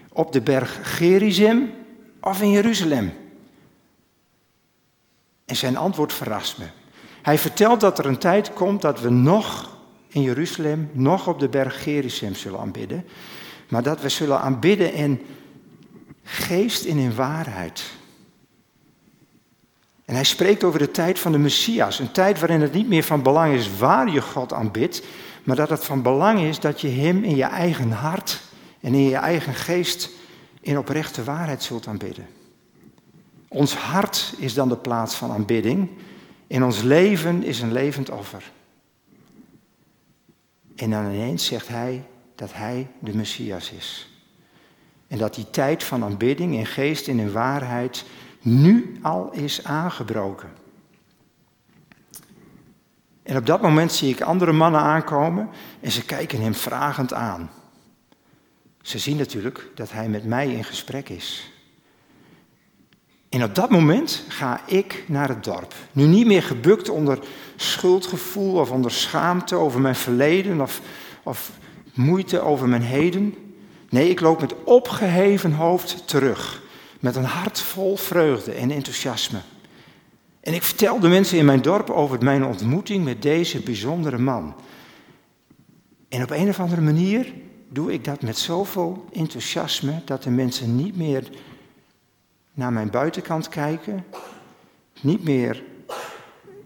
Op 0.10 0.32
de 0.32 0.42
berg 0.42 0.98
Gerizim 0.98 1.72
of 2.22 2.42
in 2.42 2.52
Jeruzalem? 2.52 3.14
En 5.46 5.56
zijn 5.56 5.78
antwoord 5.78 6.14
verrast 6.14 6.58
me. 6.58 6.66
Hij 7.22 7.38
vertelt 7.38 7.80
dat 7.80 8.00
er 8.00 8.06
een 8.06 8.18
tijd 8.18 8.54
komt 8.54 8.82
dat 8.82 9.02
we 9.02 9.10
nog 9.10 9.78
in 10.08 10.22
Jeruzalem, 10.22 10.90
nog 10.94 11.28
op 11.28 11.40
de 11.40 11.50
berg 11.50 11.84
Gerizim 11.84 12.36
zullen 12.36 12.60
aanbidden. 12.60 13.06
Maar 13.70 13.84
dat 13.84 14.02
we 14.02 14.10
zullen 14.10 14.42
aanbidden 14.42 14.94
in 14.94 15.22
geest 16.24 16.86
en 16.86 16.98
in 16.98 17.16
waarheid. 17.16 17.84
En 20.08 20.14
hij 20.14 20.24
spreekt 20.24 20.64
over 20.64 20.80
de 20.80 20.92
tijd 20.92 21.20
van 21.20 21.32
de 21.32 21.38
Messias. 21.38 22.00
Een 22.00 22.12
tijd 22.12 22.40
waarin 22.40 22.62
het 22.62 22.74
niet 22.74 22.88
meer 22.88 23.04
van 23.04 23.24
belang 23.24 23.54
is 23.54 23.78
waar 23.78 24.12
je 24.12 24.22
God 24.22 24.54
aanbidt, 24.54 25.04
maar 25.44 25.56
dat 25.56 25.70
het 25.70 25.86
van 25.86 26.02
belang 26.02 26.40
is 26.40 26.60
dat 26.60 26.82
je 26.82 26.88
Hem 26.88 27.24
in 27.24 27.36
je 27.36 27.44
eigen 27.44 27.92
hart 27.92 28.42
en 28.80 28.94
in 28.94 29.04
je 29.04 29.16
eigen 29.16 29.54
geest 29.54 30.10
in 30.62 30.78
oprechte 30.78 31.24
waarheid 31.24 31.64
zult 31.64 31.88
aanbidden. 31.88 32.28
Ons 33.48 33.76
hart 33.76 34.34
is 34.38 34.54
dan 34.54 34.70
de 34.70 34.78
plaats 34.78 35.16
van 35.16 35.32
aanbidding. 35.32 35.90
In 36.48 36.64
ons 36.64 36.82
leven 36.82 37.44
is 37.44 37.62
een 37.62 37.72
levend 37.72 38.10
offer. 38.10 38.52
En 40.76 40.90
dan 40.90 41.06
ineens 41.06 41.46
zegt 41.46 41.68
hij 41.68 42.04
dat 42.36 42.54
hij 42.54 42.88
de 43.00 43.16
Messias 43.16 43.72
is. 43.72 44.10
En 45.08 45.18
dat 45.18 45.36
die 45.36 45.50
tijd 45.50 45.84
van 45.84 46.04
aanbidding 46.04 46.56
in 46.56 46.66
geest 46.66 47.08
en 47.08 47.20
in 47.20 47.32
waarheid 47.32 48.06
nu 48.42 49.00
al 49.02 49.30
is 49.32 49.64
aangebroken. 49.64 50.50
En 53.24 53.38
op 53.38 53.46
dat 53.46 53.62
moment 53.62 53.92
zie 53.92 54.10
ik 54.10 54.22
andere 54.22 54.52
mannen 54.52 54.82
aankomen 54.82 55.50
en 55.80 55.92
ze 55.92 56.06
kijken 56.06 56.42
hem 56.42 56.56
vragend 56.56 57.14
aan. 57.14 57.50
Ze 58.82 59.00
zien 59.00 59.18
natuurlijk 59.18 59.72
dat 59.76 59.92
hij 59.92 60.10
met 60.10 60.26
mij 60.26 60.52
in 60.52 60.64
gesprek 60.64 61.10
is. 61.10 61.52
En 63.30 63.44
op 63.44 63.56
dat 63.56 63.70
moment 63.70 64.24
ga 64.28 64.62
ik 64.66 65.04
naar 65.08 65.30
het 65.30 65.44
dorp. 65.44 65.74
Nu 65.92 66.06
niet 66.06 66.26
meer 66.26 66.44
gebukt 66.44 66.90
onder 66.90 67.20
schuldgevoel 67.56 68.54
of 68.54 68.72
onder 68.72 68.92
schaamte 68.92 69.56
over 69.56 69.80
mijn 69.82 69.96
verleden 69.96 70.62
of, 70.62 70.82
of 71.24 71.52
moeite 71.94 72.40
over 72.40 72.68
mijn 72.68 72.82
heden. 72.82 73.36
Nee, 73.90 74.10
ik 74.10 74.20
loop 74.20 74.42
met 74.42 74.64
opgeheven 74.64 75.54
hoofd 75.54 76.08
terug. 76.08 76.62
Met 77.00 77.16
een 77.16 77.24
hart 77.24 77.60
vol 77.60 77.98
vreugde 77.98 78.52
en 78.52 78.72
enthousiasme. 78.72 79.40
En 80.40 80.54
ik 80.54 80.64
vertel 80.64 81.00
de 81.00 81.08
mensen 81.08 81.38
in 81.38 81.46
mijn 81.46 81.62
dorp 81.62 81.90
over 81.90 82.24
mijn 82.24 82.46
ontmoeting 82.46 83.04
met 83.04 83.22
deze 83.22 83.60
bijzondere 83.60 84.18
man. 84.18 84.56
En 86.10 86.24
op 86.24 86.30
een 86.30 86.50
of 86.50 86.60
andere 86.60 86.82
manier 86.82 87.34
doe 87.70 87.94
ik 87.94 88.04
dat 88.04 88.22
met 88.22 88.38
zoveel 88.38 89.06
enthousiasme 89.12 90.02
dat 90.06 90.24
de 90.24 90.30
mensen 90.30 90.76
niet 90.76 90.98
meer 90.98 91.30
naar 92.54 92.74
mijn 92.74 92.90
buitenkant 92.90 93.50
kijken, 93.50 94.06
niet 95.02 95.24
meer 95.24 95.64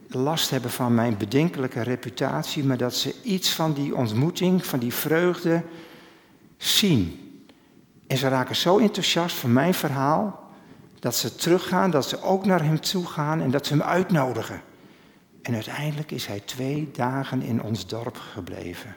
last 0.08 0.50
hebben 0.50 0.72
van 0.72 0.96
mijn 0.96 1.18
bedenkelijke 1.18 1.82
reputatie, 1.82 2.64
maar 2.64 2.78
dat 2.78 2.96
ze 2.96 3.16
iets 3.24 3.54
van 3.54 3.74
die 3.74 3.96
ontmoeting, 3.96 4.66
van 4.66 4.80
die 4.80 4.94
vreugde 4.94 5.64
zien. 6.58 7.31
En 8.12 8.18
ze 8.18 8.28
raken 8.28 8.56
zo 8.56 8.78
enthousiast 8.78 9.36
van 9.36 9.54
mijn 9.54 9.74
verhaal, 9.74 10.50
dat 11.00 11.16
ze 11.16 11.36
teruggaan, 11.36 11.92
dat 11.92 12.08
ze 12.08 12.22
ook 12.22 12.46
naar 12.46 12.64
hem 12.64 12.80
toe 12.80 13.06
gaan 13.06 13.42
en 13.42 13.52
dat 13.52 13.66
ze 13.66 13.74
hem 13.74 13.82
uitnodigen. 13.82 14.62
En 15.42 15.54
uiteindelijk 15.54 16.12
is 16.12 16.26
hij 16.26 16.40
twee 16.40 16.90
dagen 16.92 17.42
in 17.42 17.62
ons 17.62 17.88
dorp 17.88 18.18
gebleven. 18.18 18.96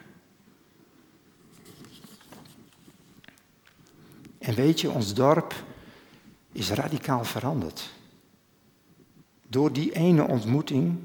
En 4.37 4.53
weet 4.53 4.81
je, 4.81 4.91
ons 4.91 5.13
dorp 5.13 5.53
is 6.51 6.69
radicaal 6.69 7.23
veranderd. 7.23 7.89
Door 9.47 9.73
die 9.73 9.91
ene 9.91 10.27
ontmoeting 10.27 10.99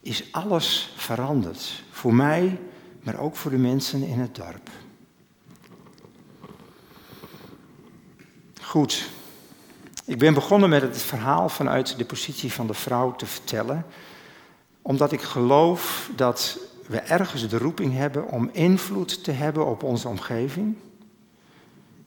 is 0.00 0.32
alles 0.32 0.92
veranderd. 0.96 1.82
Voor 1.90 2.14
mij, 2.14 2.60
maar 3.02 3.18
ook 3.18 3.36
voor 3.36 3.50
de 3.50 3.58
mensen 3.58 4.02
in 4.02 4.18
het 4.18 4.34
dorp. 4.34 4.70
Goed. 8.72 9.08
Ik 10.04 10.18
ben 10.18 10.34
begonnen 10.34 10.68
met 10.68 10.82
het 10.82 11.02
verhaal 11.02 11.48
vanuit 11.48 11.98
de 11.98 12.04
positie 12.04 12.52
van 12.52 12.66
de 12.66 12.74
vrouw 12.74 13.14
te 13.14 13.26
vertellen, 13.26 13.86
omdat 14.82 15.12
ik 15.12 15.20
geloof 15.20 16.10
dat 16.16 16.58
we 16.86 16.98
ergens 16.98 17.48
de 17.48 17.58
roeping 17.58 17.94
hebben 17.94 18.28
om 18.28 18.50
invloed 18.52 19.24
te 19.24 19.30
hebben 19.30 19.66
op 19.66 19.82
onze 19.82 20.08
omgeving. 20.08 20.76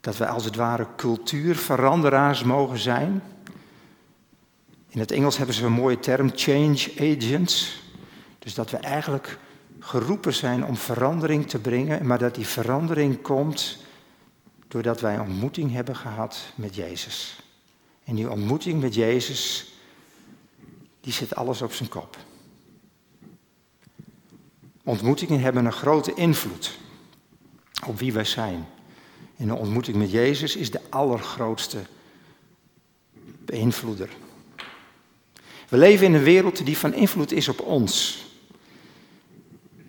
Dat 0.02 0.18
we 0.18 0.28
als 0.28 0.46
het 0.46 0.56
ware 0.56 0.88
cultuurveranderaars 0.96 2.44
mogen 2.44 2.80
zijn. 2.80 3.24
In 4.90 5.00
het 5.00 5.12
Engels 5.12 5.38
hebben 5.38 5.56
ze 5.56 5.66
een 5.66 5.72
mooie 5.72 6.00
term, 6.00 6.32
change 6.36 6.92
agents. 7.00 7.84
Dus 8.40 8.54
dat 8.54 8.72
we 8.72 8.78
eigenlijk 8.78 9.38
geroepen 9.80 10.34
zijn 10.34 10.66
om 10.66 10.76
verandering 10.76 11.50
te 11.50 11.60
brengen, 11.60 12.08
maar 12.08 12.20
dat 12.20 12.36
die 12.36 12.48
verandering 12.48 13.22
komt 13.22 13.84
doordat 14.76 15.02
wij 15.02 15.14
een 15.14 15.22
ontmoeting 15.22 15.72
hebben 15.72 15.96
gehad 15.96 16.40
met 16.56 16.76
Jezus. 16.76 17.40
En 18.04 18.16
die 18.16 18.30
ontmoeting 18.30 18.82
met 18.82 18.96
Jezus, 18.96 19.74
die 21.02 21.14
zet 21.14 21.36
alles 21.36 21.62
op 21.62 21.74
zijn 21.74 21.90
kop. 21.90 22.18
Ontmoetingen 24.84 25.40
hebben 25.40 25.66
een 25.66 25.72
grote 25.72 26.14
invloed 26.14 26.78
op 27.88 28.00
wie 28.00 28.14
wij 28.14 28.24
zijn. 28.24 28.68
En 29.38 29.48
de 29.48 29.56
ontmoeting 29.56 29.98
met 29.98 30.12
Jezus 30.12 30.56
is 30.56 30.72
de 30.72 30.82
allergrootste 30.90 31.82
beïnvloeder. 33.46 34.10
We 35.70 35.78
leven 35.78 36.06
in 36.06 36.14
een 36.14 36.24
wereld 36.24 36.66
die 36.66 36.78
van 36.78 36.94
invloed 36.94 37.32
is 37.32 37.48
op 37.48 37.62
ons. 37.62 38.26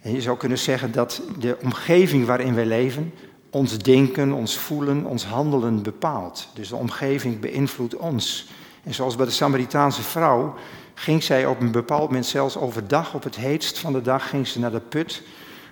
En 0.00 0.12
je 0.12 0.20
zou 0.20 0.36
kunnen 0.36 0.58
zeggen 0.58 0.92
dat 0.92 1.22
de 1.38 1.58
omgeving 1.62 2.26
waarin 2.26 2.54
wij 2.54 2.66
leven 2.66 3.12
ons 3.56 3.78
denken, 3.78 4.32
ons 4.32 4.58
voelen, 4.58 5.04
ons 5.04 5.24
handelen 5.24 5.82
bepaalt. 5.82 6.48
Dus 6.54 6.68
de 6.68 6.76
omgeving 6.76 7.40
beïnvloedt 7.40 7.96
ons. 7.96 8.46
En 8.82 8.94
zoals 8.94 9.16
bij 9.16 9.26
de 9.26 9.32
Samaritaanse 9.32 10.02
vrouw 10.02 10.54
ging 10.94 11.22
zij 11.22 11.46
op 11.46 11.60
een 11.60 11.70
bepaald 11.70 12.08
moment 12.08 12.26
zelfs 12.26 12.56
overdag, 12.56 13.14
op 13.14 13.22
het 13.22 13.36
heetst 13.36 13.78
van 13.78 13.92
de 13.92 14.02
dag, 14.02 14.28
ging 14.28 14.46
ze 14.46 14.58
naar 14.58 14.70
de 14.70 14.80
put, 14.80 15.22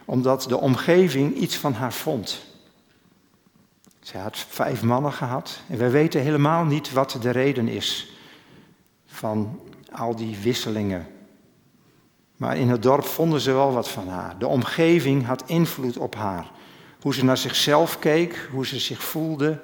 omdat 0.05 0.43
de 0.43 0.61
omgeving 0.61 1.35
iets 1.35 1.57
van 1.57 1.73
haar 1.73 1.93
vond. 1.93 2.41
Zij 4.01 4.21
had 4.21 4.39
vijf 4.49 4.83
mannen 4.83 5.13
gehad 5.13 5.61
en 5.69 5.79
wij 5.79 5.91
weten 5.91 6.21
helemaal 6.21 6.65
niet 6.65 6.93
wat 6.93 7.19
de 7.21 7.31
reden 7.31 7.69
is 7.69 8.13
van 9.07 9.61
al 9.93 10.17
die 10.17 10.37
wisselingen. 10.37 11.07
Maar 12.37 12.57
in 12.57 12.69
het 12.69 12.83
dorp 12.83 13.05
vonden 13.05 13.41
ze 13.41 13.53
wel 13.53 13.73
wat 13.73 13.89
van 13.89 14.09
haar. 14.09 14.39
De 14.39 14.47
omgeving 14.47 15.27
had 15.27 15.43
invloed 15.47 15.97
op 15.97 16.15
haar. 16.15 16.51
Hoe 17.05 17.15
ze 17.15 17.25
naar 17.25 17.39
zichzelf 17.39 17.99
keek, 17.99 18.49
hoe 18.51 18.67
ze 18.67 18.79
zich 18.79 19.03
voelde, 19.03 19.61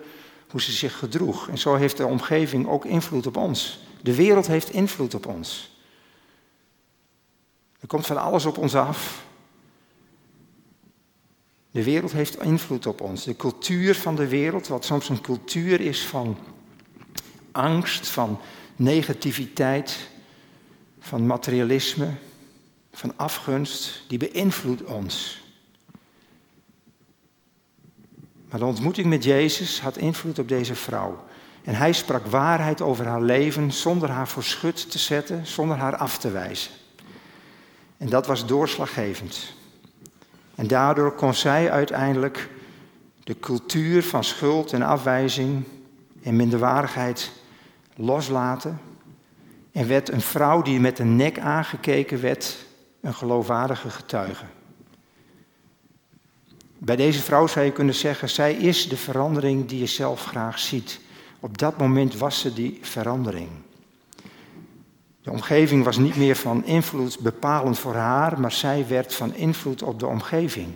hoe 0.51 0.61
ze 0.61 0.73
zich 0.73 0.99
gedroeg. 0.99 1.49
En 1.49 1.59
zo 1.59 1.75
heeft 1.75 1.97
de 1.97 2.07
omgeving 2.07 2.69
ook 2.69 2.85
invloed 2.85 3.27
op 3.27 3.37
ons. 3.37 3.79
De 4.03 4.15
wereld 4.15 4.47
heeft 4.47 4.71
invloed 4.71 5.15
op 5.15 5.27
ons. 5.27 5.77
Er 7.81 7.87
komt 7.87 8.07
van 8.07 8.17
alles 8.17 8.47
op 8.47 8.59
ons 8.59 8.75
af. 8.75 9.25
De 11.71 11.85
wereld 11.85 12.13
heeft 12.13 12.43
invloed 12.43 12.87
op 12.87 13.01
ons. 13.01 13.25
De 13.25 13.37
cultuur 13.37 13.95
van 13.95 14.17
de 14.17 14.29
wereld, 14.29 14.69
wat 14.69 14.85
soms 14.85 15.09
een 15.09 15.21
cultuur 15.21 15.81
is 15.81 16.07
van 16.07 16.39
angst, 17.53 18.09
van 18.09 18.41
negativiteit, 18.77 20.09
van 20.99 21.27
materialisme, 21.27 22.15
van 22.93 23.13
afgunst, 23.17 24.05
die 24.09 24.19
beïnvloedt 24.19 24.85
ons. 24.85 25.40
Maar 28.51 28.61
de 28.61 28.67
ontmoeting 28.67 29.07
met 29.07 29.25
Jezus 29.25 29.81
had 29.81 29.97
invloed 29.97 30.39
op 30.39 30.49
deze 30.49 30.75
vrouw. 30.75 31.25
En 31.65 31.75
hij 31.75 31.93
sprak 31.93 32.27
waarheid 32.27 32.81
over 32.81 33.07
haar 33.07 33.23
leven 33.23 33.73
zonder 33.73 34.11
haar 34.11 34.29
voor 34.29 34.45
schut 34.45 34.91
te 34.91 34.99
zetten, 34.99 35.47
zonder 35.47 35.77
haar 35.77 35.97
af 35.97 36.19
te 36.19 36.31
wijzen. 36.31 36.73
En 37.97 38.09
dat 38.09 38.27
was 38.27 38.47
doorslaggevend. 38.47 39.53
En 40.55 40.67
daardoor 40.67 41.13
kon 41.13 41.35
zij 41.35 41.71
uiteindelijk 41.71 42.49
de 43.25 43.39
cultuur 43.41 44.03
van 44.03 44.25
schuld 44.25 44.73
en 44.73 44.83
afwijzing 44.83 45.65
en 46.23 46.37
minderwaardigheid 46.37 47.31
loslaten. 47.97 48.81
En 49.73 49.89
werd 49.89 50.11
een 50.11 50.21
vrouw 50.21 50.63
die 50.63 50.81
met 50.81 50.99
een 50.99 51.17
nek 51.17 51.39
aangekeken 51.39 52.21
werd, 52.21 52.57
een 53.01 53.15
geloofwaardige 53.15 53.91
getuige. 53.91 54.45
Bij 56.83 56.97
deze 56.97 57.23
vrouw 57.23 57.47
zou 57.47 57.65
je 57.65 57.73
kunnen 57.73 57.95
zeggen, 57.95 58.29
zij 58.29 58.55
is 58.55 58.89
de 58.89 58.97
verandering 58.97 59.69
die 59.69 59.79
je 59.79 59.87
zelf 59.87 60.25
graag 60.25 60.59
ziet. 60.59 61.01
Op 61.41 61.59
dat 61.59 61.79
moment 61.79 62.17
was 62.17 62.41
ze 62.41 62.53
die 62.53 62.79
verandering. 62.83 63.49
De 65.23 65.31
omgeving 65.31 65.85
was 65.85 65.97
niet 65.97 66.17
meer 66.17 66.37
van 66.37 66.65
invloed 66.65 67.19
bepalend 67.19 67.79
voor 67.79 67.95
haar, 67.95 68.41
maar 68.41 68.53
zij 68.53 68.87
werd 68.89 69.15
van 69.15 69.35
invloed 69.35 69.83
op 69.83 69.99
de 69.99 70.07
omgeving. 70.07 70.69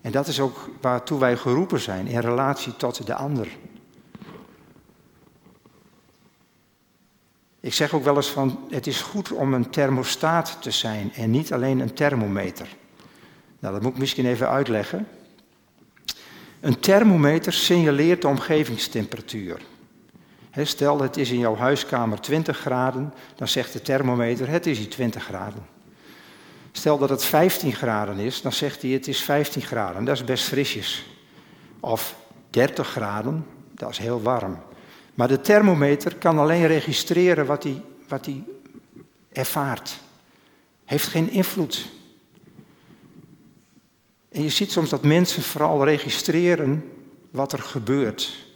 En 0.00 0.10
dat 0.10 0.26
is 0.26 0.40
ook 0.40 0.70
waartoe 0.80 1.18
wij 1.18 1.36
geroepen 1.36 1.80
zijn 1.80 2.06
in 2.06 2.20
relatie 2.20 2.76
tot 2.76 3.06
de 3.06 3.14
ander. 3.14 3.48
Ik 7.60 7.74
zeg 7.74 7.94
ook 7.94 8.04
wel 8.04 8.16
eens 8.16 8.30
van, 8.30 8.58
het 8.70 8.86
is 8.86 9.00
goed 9.00 9.32
om 9.32 9.54
een 9.54 9.70
thermostaat 9.70 10.56
te 10.60 10.70
zijn 10.70 11.12
en 11.14 11.30
niet 11.30 11.52
alleen 11.52 11.80
een 11.80 11.94
thermometer. 11.94 12.68
Nou, 13.58 13.74
dat 13.74 13.82
moet 13.82 13.92
ik 13.92 13.98
misschien 13.98 14.26
even 14.26 14.48
uitleggen. 14.48 15.06
Een 16.60 16.80
thermometer 16.80 17.52
signaleert 17.52 18.22
de 18.22 18.28
omgevingstemperatuur. 18.28 19.60
stel 20.62 21.00
het 21.00 21.16
is 21.16 21.30
in 21.30 21.38
jouw 21.38 21.56
huiskamer 21.56 22.20
20 22.20 22.58
graden, 22.58 23.14
dan 23.34 23.48
zegt 23.48 23.72
de 23.72 23.82
thermometer 23.82 24.48
het 24.48 24.66
is 24.66 24.78
hier 24.78 24.90
20 24.90 25.24
graden. 25.24 25.66
Stel 26.72 26.98
dat 26.98 27.08
het 27.08 27.24
15 27.24 27.72
graden 27.72 28.18
is, 28.18 28.42
dan 28.42 28.52
zegt 28.52 28.82
hij 28.82 28.90
het 28.90 29.08
is 29.08 29.22
15 29.22 29.62
graden. 29.62 30.04
Dat 30.04 30.16
is 30.16 30.24
best 30.24 30.44
frisjes. 30.44 31.06
Of 31.80 32.16
30 32.50 32.88
graden, 32.88 33.46
dat 33.74 33.90
is 33.90 33.98
heel 33.98 34.22
warm. 34.22 34.58
Maar 35.14 35.28
de 35.28 35.40
thermometer 35.40 36.14
kan 36.14 36.38
alleen 36.38 36.66
registreren 36.66 37.46
wat 37.46 37.62
hij, 37.62 37.82
wat 38.08 38.24
hij 38.26 38.44
ervaart. 39.32 39.98
Heeft 40.84 41.06
geen 41.06 41.30
invloed. 41.30 41.88
En 44.36 44.42
je 44.42 44.48
ziet 44.48 44.70
soms 44.70 44.90
dat 44.90 45.04
mensen 45.04 45.42
vooral 45.42 45.84
registreren 45.84 46.84
wat 47.30 47.52
er 47.52 47.58
gebeurt. 47.58 48.46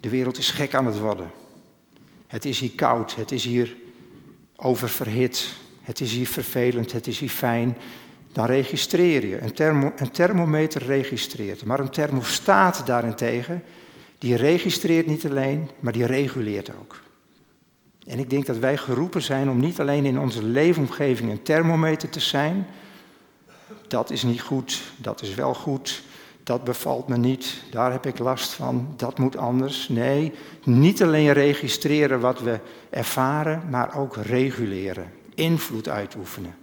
De 0.00 0.08
wereld 0.08 0.38
is 0.38 0.50
gek 0.50 0.74
aan 0.74 0.86
het 0.86 0.98
worden. 0.98 1.30
Het 2.26 2.44
is 2.44 2.60
hier 2.60 2.70
koud, 2.70 3.14
het 3.14 3.32
is 3.32 3.44
hier 3.44 3.76
oververhit, 4.56 5.52
het 5.82 6.00
is 6.00 6.12
hier 6.12 6.26
vervelend, 6.26 6.92
het 6.92 7.06
is 7.06 7.18
hier 7.18 7.28
fijn. 7.28 7.76
Dan 8.32 8.46
registreer 8.46 9.26
je. 9.26 9.40
Een, 9.40 9.92
een 9.96 10.10
thermometer 10.10 10.82
registreert. 10.82 11.64
Maar 11.64 11.80
een 11.80 11.90
thermostaat 11.90 12.86
daarentegen, 12.86 13.62
die 14.18 14.36
registreert 14.36 15.06
niet 15.06 15.26
alleen, 15.26 15.70
maar 15.80 15.92
die 15.92 16.06
reguleert 16.06 16.70
ook. 16.80 17.00
En 18.06 18.18
ik 18.18 18.30
denk 18.30 18.46
dat 18.46 18.58
wij 18.58 18.76
geroepen 18.76 19.22
zijn 19.22 19.50
om 19.50 19.60
niet 19.60 19.80
alleen 19.80 20.04
in 20.04 20.18
onze 20.18 20.42
leefomgeving 20.42 21.30
een 21.30 21.42
thermometer 21.42 22.08
te 22.08 22.20
zijn. 22.20 22.66
Dat 23.88 24.10
is 24.10 24.22
niet 24.22 24.40
goed, 24.40 24.82
dat 24.96 25.22
is 25.22 25.34
wel 25.34 25.54
goed 25.54 26.02
dat 26.48 26.64
bevalt 26.64 27.08
me 27.08 27.16
niet, 27.16 27.62
daar 27.70 27.92
heb 27.92 28.06
ik 28.06 28.18
last 28.18 28.52
van, 28.52 28.94
dat 28.96 29.18
moet 29.18 29.36
anders. 29.36 29.88
Nee, 29.88 30.32
niet 30.64 31.02
alleen 31.02 31.32
registreren 31.32 32.20
wat 32.20 32.40
we 32.40 32.60
ervaren, 32.90 33.62
maar 33.70 33.96
ook 33.96 34.16
reguleren, 34.16 35.12
invloed 35.34 35.88
uitoefenen. 35.88 36.56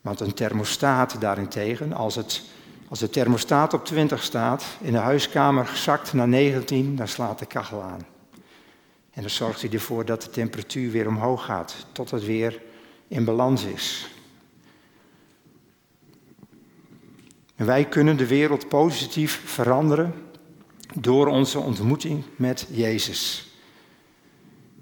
Want 0.00 0.20
een 0.20 0.34
thermostaat 0.34 1.20
daarentegen, 1.20 1.92
als, 1.92 2.14
het, 2.14 2.42
als 2.88 2.98
de 2.98 3.10
thermostaat 3.10 3.74
op 3.74 3.84
20 3.84 4.22
staat, 4.22 4.64
in 4.80 4.92
de 4.92 4.98
huiskamer 4.98 5.70
zakt 5.74 6.12
naar 6.12 6.28
19, 6.28 6.96
dan 6.96 7.08
slaat 7.08 7.38
de 7.38 7.46
kachel 7.46 7.82
aan. 7.82 8.06
En 9.10 9.20
dan 9.20 9.30
zorgt 9.30 9.60
hij 9.60 9.70
ervoor 9.70 10.04
dat 10.04 10.22
de 10.22 10.30
temperatuur 10.30 10.90
weer 10.90 11.08
omhoog 11.08 11.44
gaat, 11.44 11.74
tot 11.92 12.10
het 12.10 12.24
weer 12.24 12.62
in 13.08 13.24
balans 13.24 13.64
is. 13.64 14.13
En 17.56 17.66
wij 17.66 17.84
kunnen 17.84 18.16
de 18.16 18.26
wereld 18.26 18.68
positief 18.68 19.42
veranderen 19.44 20.14
door 20.94 21.26
onze 21.26 21.58
ontmoeting 21.58 22.24
met 22.36 22.66
Jezus. 22.70 23.48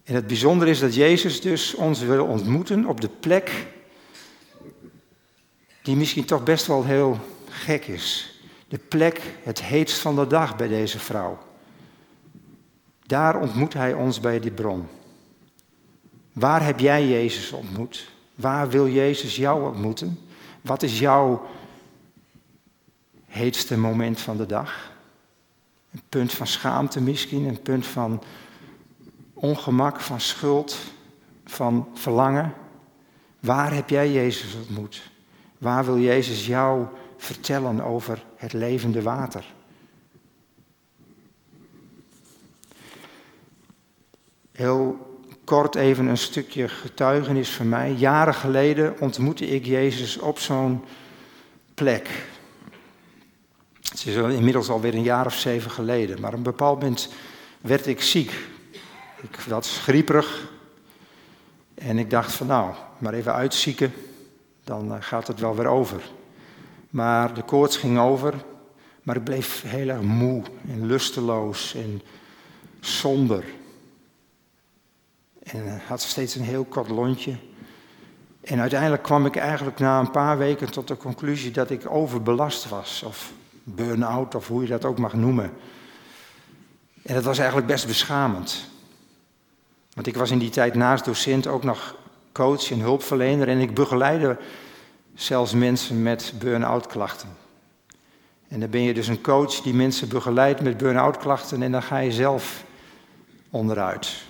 En 0.04 0.14
het 0.14 0.26
bijzondere 0.26 0.70
is 0.70 0.78
dat 0.78 0.94
Jezus 0.94 1.40
dus 1.40 1.74
ons 1.74 2.00
wil 2.00 2.24
ontmoeten 2.24 2.86
op 2.86 3.00
de 3.00 3.10
plek 3.20 3.66
die 5.82 5.96
misschien 5.96 6.24
toch 6.24 6.42
best 6.42 6.66
wel 6.66 6.84
heel 6.84 7.18
gek 7.48 7.86
is. 7.86 8.38
De 8.68 8.78
plek, 8.78 9.20
het 9.42 9.62
heetst 9.62 9.98
van 9.98 10.16
de 10.16 10.26
dag 10.26 10.56
bij 10.56 10.68
deze 10.68 10.98
vrouw. 10.98 11.38
Daar 13.06 13.40
ontmoet 13.40 13.72
hij 13.72 13.92
ons 13.92 14.20
bij 14.20 14.40
die 14.40 14.50
bron. 14.50 14.86
Waar 16.32 16.64
heb 16.64 16.78
jij 16.80 17.08
Jezus 17.08 17.52
ontmoet? 17.52 18.10
Waar 18.34 18.68
wil 18.68 18.88
Jezus 18.88 19.36
jou 19.36 19.66
ontmoeten? 19.66 20.18
Wat 20.60 20.82
is 20.82 20.98
jouw 20.98 21.46
heetste 23.32 23.78
moment 23.78 24.20
van 24.20 24.36
de 24.36 24.46
dag. 24.46 24.92
Een 25.92 26.02
punt 26.08 26.32
van 26.32 26.46
schaamte 26.46 27.00
misschien, 27.00 27.44
een 27.44 27.62
punt 27.62 27.86
van 27.86 28.22
ongemak, 29.34 30.00
van 30.00 30.20
schuld, 30.20 30.76
van 31.44 31.88
verlangen. 31.94 32.54
Waar 33.40 33.74
heb 33.74 33.88
jij 33.88 34.12
Jezus 34.12 34.54
ontmoet? 34.54 35.10
Waar 35.58 35.84
wil 35.84 35.98
Jezus 35.98 36.46
jou 36.46 36.86
vertellen 37.16 37.80
over 37.80 38.24
het 38.36 38.52
levende 38.52 39.02
water? 39.02 39.44
Heel 44.52 45.10
kort 45.44 45.74
even 45.74 46.06
een 46.06 46.18
stukje 46.18 46.68
getuigenis 46.68 47.50
van 47.50 47.68
mij. 47.68 47.92
Jaren 47.92 48.34
geleden 48.34 49.00
ontmoette 49.00 49.46
ik 49.46 49.66
Jezus 49.66 50.18
op 50.18 50.38
zo'n 50.38 50.84
plek. 51.74 52.30
Het 53.92 54.06
is 54.06 54.14
inmiddels 54.14 54.68
alweer 54.68 54.94
een 54.94 55.02
jaar 55.02 55.26
of 55.26 55.34
zeven 55.34 55.70
geleden. 55.70 56.20
Maar 56.20 56.30
op 56.30 56.36
een 56.36 56.42
bepaald 56.42 56.80
moment 56.80 57.08
werd 57.60 57.86
ik 57.86 58.02
ziek. 58.02 58.32
Ik 59.22 59.40
was 59.40 59.78
grieperig. 59.78 60.50
En 61.74 61.98
ik 61.98 62.10
dacht 62.10 62.32
van 62.32 62.46
nou, 62.46 62.74
maar 62.98 63.14
even 63.14 63.34
uitzieken. 63.34 63.92
Dan 64.64 64.94
eh, 64.94 65.02
gaat 65.02 65.26
het 65.26 65.40
wel 65.40 65.54
weer 65.54 65.66
over. 65.66 66.02
Maar 66.90 67.34
de 67.34 67.42
koorts 67.42 67.76
ging 67.76 67.98
over. 67.98 68.34
Maar 69.02 69.16
ik 69.16 69.24
bleef 69.24 69.62
heel 69.62 69.88
erg 69.88 70.00
moe 70.00 70.42
en 70.68 70.86
lusteloos 70.86 71.74
en 71.74 72.02
somber. 72.80 73.44
En 75.42 75.66
eh, 75.66 75.88
had 75.88 76.00
steeds 76.00 76.34
een 76.34 76.42
heel 76.42 76.64
kort 76.64 76.88
lontje. 76.88 77.36
En 78.40 78.60
uiteindelijk 78.60 79.02
kwam 79.02 79.26
ik 79.26 79.36
eigenlijk 79.36 79.78
na 79.78 80.00
een 80.00 80.10
paar 80.10 80.38
weken 80.38 80.70
tot 80.70 80.88
de 80.88 80.96
conclusie 80.96 81.50
dat 81.50 81.70
ik 81.70 81.90
overbelast 81.90 82.68
was. 82.68 83.02
Of 83.02 83.32
burn-out 83.64 84.34
of 84.34 84.48
hoe 84.48 84.62
je 84.62 84.68
dat 84.68 84.84
ook 84.84 84.98
mag 84.98 85.12
noemen. 85.12 85.52
En 87.02 87.14
dat 87.14 87.24
was 87.24 87.38
eigenlijk 87.38 87.66
best 87.66 87.86
beschamend. 87.86 88.70
Want 89.94 90.06
ik 90.06 90.16
was 90.16 90.30
in 90.30 90.38
die 90.38 90.50
tijd 90.50 90.74
naast 90.74 91.04
docent 91.04 91.46
ook 91.46 91.64
nog 91.64 91.96
coach 92.32 92.70
en 92.70 92.80
hulpverlener 92.80 93.48
en 93.48 93.58
ik 93.58 93.74
begeleide 93.74 94.38
zelfs 95.14 95.52
mensen 95.52 96.02
met 96.02 96.32
burn-out 96.38 96.86
klachten. 96.86 97.28
En 98.48 98.60
dan 98.60 98.70
ben 98.70 98.82
je 98.82 98.94
dus 98.94 99.08
een 99.08 99.20
coach 99.20 99.60
die 99.60 99.74
mensen 99.74 100.08
begeleidt 100.08 100.60
met 100.60 100.76
burn-out 100.76 101.16
klachten 101.16 101.62
en 101.62 101.72
dan 101.72 101.82
ga 101.82 101.98
je 101.98 102.12
zelf 102.12 102.64
onderuit. 103.50 104.24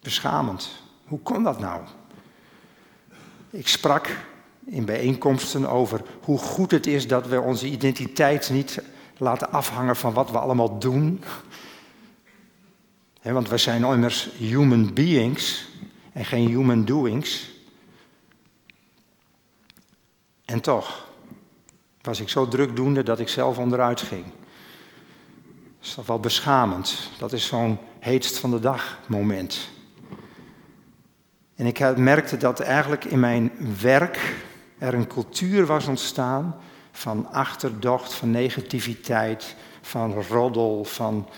Beschamend. 0.00 0.68
Hoe 1.04 1.20
kon 1.20 1.42
dat 1.42 1.58
nou? 1.58 1.80
Ik 3.50 3.68
sprak 3.68 4.16
in 4.66 4.84
bijeenkomsten 4.84 5.70
over 5.70 6.02
hoe 6.22 6.38
goed 6.38 6.70
het 6.70 6.86
is 6.86 7.08
dat 7.08 7.26
we 7.26 7.40
onze 7.40 7.66
identiteit 7.66 8.50
niet 8.50 8.82
laten 9.16 9.52
afhangen 9.52 9.96
van 9.96 10.12
wat 10.12 10.30
we 10.30 10.38
allemaal 10.38 10.78
doen. 10.78 11.22
want 13.22 13.48
we 13.48 13.56
zijn 13.56 13.84
immers 13.84 14.30
human 14.38 14.94
beings 14.94 15.68
en 16.12 16.24
geen 16.24 16.48
human 16.48 16.84
doings. 16.84 17.54
En 20.44 20.60
toch 20.60 21.06
was 22.00 22.20
ik 22.20 22.28
zo 22.28 22.48
drukdoende 22.48 23.02
dat 23.02 23.18
ik 23.18 23.28
zelf 23.28 23.58
onderuit 23.58 24.00
ging. 24.00 24.24
Dat 24.24 25.86
is 25.86 25.94
toch 25.94 26.06
wel 26.06 26.20
beschamend. 26.20 27.10
Dat 27.18 27.32
is 27.32 27.46
zo'n 27.46 27.78
heetst 27.98 28.38
van 28.38 28.50
de 28.50 28.60
dag 28.60 28.98
moment. 29.06 29.68
En 31.54 31.66
ik 31.66 31.96
merkte 31.96 32.36
dat 32.36 32.60
eigenlijk 32.60 33.04
in 33.04 33.20
mijn 33.20 33.52
werk, 33.80 34.34
er 34.78 34.94
een 34.94 35.06
cultuur 35.06 35.66
was 35.66 35.86
ontstaan 35.86 36.56
van 36.92 37.32
achterdocht, 37.32 38.14
van 38.14 38.30
negativiteit, 38.30 39.54
van 39.80 40.22
roddel, 40.22 40.84
van 40.84 41.28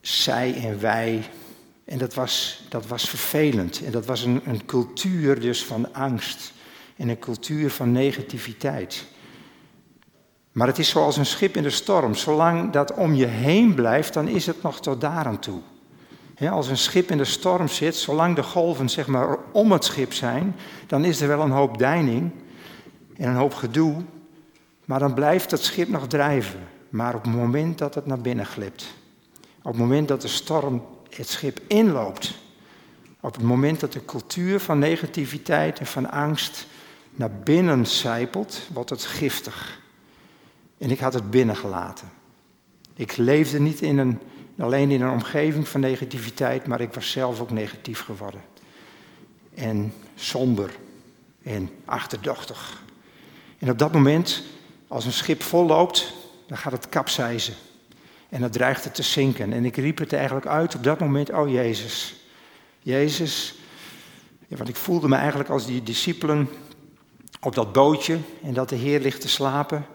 zij 0.00 0.54
en 0.54 0.80
wij. 0.80 1.30
En 1.84 1.98
dat 1.98 2.14
was, 2.14 2.62
dat 2.68 2.86
was 2.86 3.08
vervelend. 3.08 3.82
En 3.84 3.92
dat 3.92 4.06
was 4.06 4.22
een, 4.22 4.40
een 4.44 4.66
cultuur 4.66 5.40
dus 5.40 5.64
van 5.64 5.94
angst 5.94 6.52
en 6.96 7.08
een 7.08 7.18
cultuur 7.18 7.70
van 7.70 7.92
negativiteit. 7.92 9.04
Maar 10.52 10.66
het 10.66 10.78
is 10.78 10.88
zoals 10.88 11.16
een 11.16 11.26
schip 11.26 11.56
in 11.56 11.62
de 11.62 11.70
storm. 11.70 12.14
Zolang 12.14 12.72
dat 12.72 12.94
om 12.94 13.14
je 13.14 13.26
heen 13.26 13.74
blijft, 13.74 14.14
dan 14.14 14.28
is 14.28 14.46
het 14.46 14.62
nog 14.62 14.80
tot 14.80 15.00
daar 15.00 15.24
aan 15.24 15.38
toe 15.38 15.60
als 16.50 16.68
een 16.68 16.76
schip 16.76 17.10
in 17.10 17.18
de 17.18 17.24
storm 17.24 17.68
zit, 17.68 17.96
zolang 17.96 18.36
de 18.36 18.42
golven 18.42 18.88
zeg 18.88 19.06
maar 19.06 19.38
om 19.52 19.72
het 19.72 19.84
schip 19.84 20.12
zijn, 20.12 20.56
dan 20.86 21.04
is 21.04 21.20
er 21.20 21.28
wel 21.28 21.40
een 21.40 21.50
hoop 21.50 21.78
deining 21.78 22.30
en 23.16 23.28
een 23.28 23.36
hoop 23.36 23.54
gedoe, 23.54 24.02
maar 24.84 24.98
dan 24.98 25.14
blijft 25.14 25.50
het 25.50 25.62
schip 25.62 25.88
nog 25.88 26.06
drijven. 26.06 26.60
Maar 26.88 27.14
op 27.14 27.24
het 27.24 27.34
moment 27.34 27.78
dat 27.78 27.94
het 27.94 28.06
naar 28.06 28.20
binnen 28.20 28.46
glipt, 28.46 28.94
op 29.58 29.70
het 29.72 29.80
moment 29.80 30.08
dat 30.08 30.20
de 30.20 30.28
storm 30.28 30.82
het 31.10 31.28
schip 31.28 31.60
inloopt, 31.66 32.34
op 33.20 33.34
het 33.34 33.42
moment 33.42 33.80
dat 33.80 33.92
de 33.92 34.04
cultuur 34.04 34.60
van 34.60 34.78
negativiteit 34.78 35.78
en 35.78 35.86
van 35.86 36.10
angst 36.10 36.66
naar 37.10 37.30
binnen 37.30 37.86
zijpelt, 37.86 38.68
wordt 38.72 38.90
het 38.90 39.04
giftig. 39.04 39.80
En 40.78 40.90
ik 40.90 40.98
had 40.98 41.14
het 41.14 41.30
binnengelaten. 41.30 42.08
Ik 42.94 43.16
leefde 43.16 43.60
niet 43.60 43.80
in 43.80 43.98
een 43.98 44.20
alleen 44.58 44.90
in 44.90 45.02
een 45.02 45.10
omgeving 45.10 45.68
van 45.68 45.80
negativiteit, 45.80 46.66
maar 46.66 46.80
ik 46.80 46.94
was 46.94 47.10
zelf 47.10 47.40
ook 47.40 47.50
negatief 47.50 48.00
geworden. 48.00 48.40
En 49.54 49.92
somber 50.14 50.70
en 51.42 51.70
achterdochtig. 51.84 52.82
En 53.58 53.70
op 53.70 53.78
dat 53.78 53.92
moment, 53.92 54.42
als 54.88 55.04
een 55.04 55.12
schip 55.12 55.42
volloopt, 55.42 56.12
dan 56.46 56.58
gaat 56.58 56.72
het 56.72 56.88
kapseizen. 56.88 57.54
En 58.28 58.40
dat 58.40 58.52
dreigde 58.52 58.90
te 58.90 59.02
zinken. 59.02 59.52
En 59.52 59.64
ik 59.64 59.76
riep 59.76 59.98
het 59.98 60.12
eigenlijk 60.12 60.46
uit 60.46 60.74
op 60.74 60.82
dat 60.82 61.00
moment, 61.00 61.32
oh 61.32 61.48
Jezus. 61.50 62.14
Jezus, 62.80 63.54
ja, 64.46 64.56
want 64.56 64.68
ik 64.68 64.76
voelde 64.76 65.08
me 65.08 65.16
eigenlijk 65.16 65.48
als 65.48 65.66
die 65.66 65.82
discipelen 65.82 66.48
op 67.40 67.54
dat 67.54 67.72
bootje 67.72 68.18
en 68.42 68.54
dat 68.54 68.68
de 68.68 68.76
Heer 68.76 69.00
ligt 69.00 69.20
te 69.20 69.28
slapen. 69.28 69.86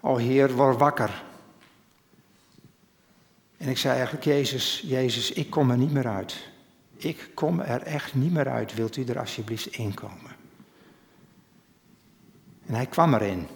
Oh 0.00 0.18
Heer, 0.18 0.52
word 0.52 0.78
wakker. 0.78 1.22
En 3.60 3.68
ik 3.68 3.78
zei 3.78 3.94
eigenlijk, 3.94 4.24
Jezus, 4.24 4.82
Jezus, 4.86 5.32
ik 5.32 5.50
kom 5.50 5.70
er 5.70 5.76
niet 5.76 5.92
meer 5.92 6.08
uit. 6.08 6.48
Ik 6.96 7.30
kom 7.34 7.60
er 7.60 7.82
echt 7.82 8.14
niet 8.14 8.32
meer 8.32 8.48
uit. 8.48 8.74
Wilt 8.74 8.96
u 8.96 9.04
er 9.04 9.18
alsjeblieft 9.18 9.66
inkomen? 9.66 10.36
En 12.66 12.74
hij 12.74 12.86
kwam 12.86 13.14
erin. 13.14 13.46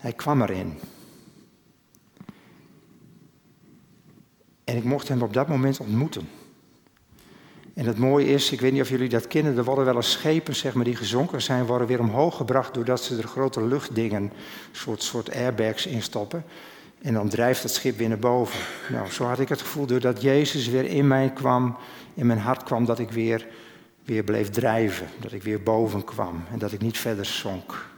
Hij 0.00 0.12
kwam 0.12 0.42
erin. 0.42 0.78
En 4.64 4.76
ik 4.76 4.84
mocht 4.84 5.08
hem 5.08 5.22
op 5.22 5.32
dat 5.32 5.48
moment 5.48 5.80
ontmoeten. 5.80 6.28
En 7.74 7.86
het 7.86 7.98
mooie 7.98 8.26
is, 8.26 8.52
ik 8.52 8.60
weet 8.60 8.72
niet 8.72 8.82
of 8.82 8.88
jullie 8.88 9.08
dat 9.08 9.26
kennen, 9.26 9.56
er 9.56 9.64
worden 9.64 9.84
wel 9.84 9.96
eens 9.96 10.10
schepen 10.10 10.54
zeg 10.54 10.74
maar, 10.74 10.84
die 10.84 10.96
gezonken 10.96 11.42
zijn, 11.42 11.66
worden 11.66 11.86
weer 11.86 12.00
omhoog 12.00 12.36
gebracht 12.36 12.74
doordat 12.74 13.02
ze 13.02 13.16
er 13.16 13.28
grote 13.28 13.66
luchtdingen, 13.66 14.32
soort, 14.72 15.02
soort 15.02 15.34
airbags 15.34 15.86
instoppen. 15.86 16.44
En 17.02 17.14
dan 17.14 17.28
drijft 17.28 17.62
het 17.62 17.72
schip 17.72 17.96
weer 17.96 18.08
naar 18.08 18.18
boven. 18.18 18.60
Nou, 18.90 19.10
zo 19.10 19.24
had 19.24 19.40
ik 19.40 19.48
het 19.48 19.60
gevoel, 19.60 19.86
doordat 19.86 20.22
Jezus 20.22 20.68
weer 20.68 20.84
in 20.84 21.06
mij 21.06 21.30
kwam, 21.32 21.76
in 22.14 22.26
mijn 22.26 22.38
hart 22.38 22.62
kwam, 22.62 22.84
dat 22.84 22.98
ik 22.98 23.10
weer, 23.10 23.46
weer 24.04 24.24
bleef 24.24 24.50
drijven. 24.50 25.06
Dat 25.20 25.32
ik 25.32 25.42
weer 25.42 25.62
boven 25.62 26.04
kwam 26.04 26.44
en 26.50 26.58
dat 26.58 26.72
ik 26.72 26.80
niet 26.80 26.98
verder 26.98 27.24
zonk. 27.24 27.90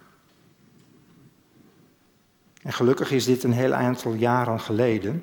En 2.63 2.73
gelukkig 2.73 3.11
is 3.11 3.25
dit 3.25 3.43
een 3.43 3.53
heel 3.53 3.73
aantal 3.73 4.15
jaren 4.15 4.61
geleden. 4.61 5.23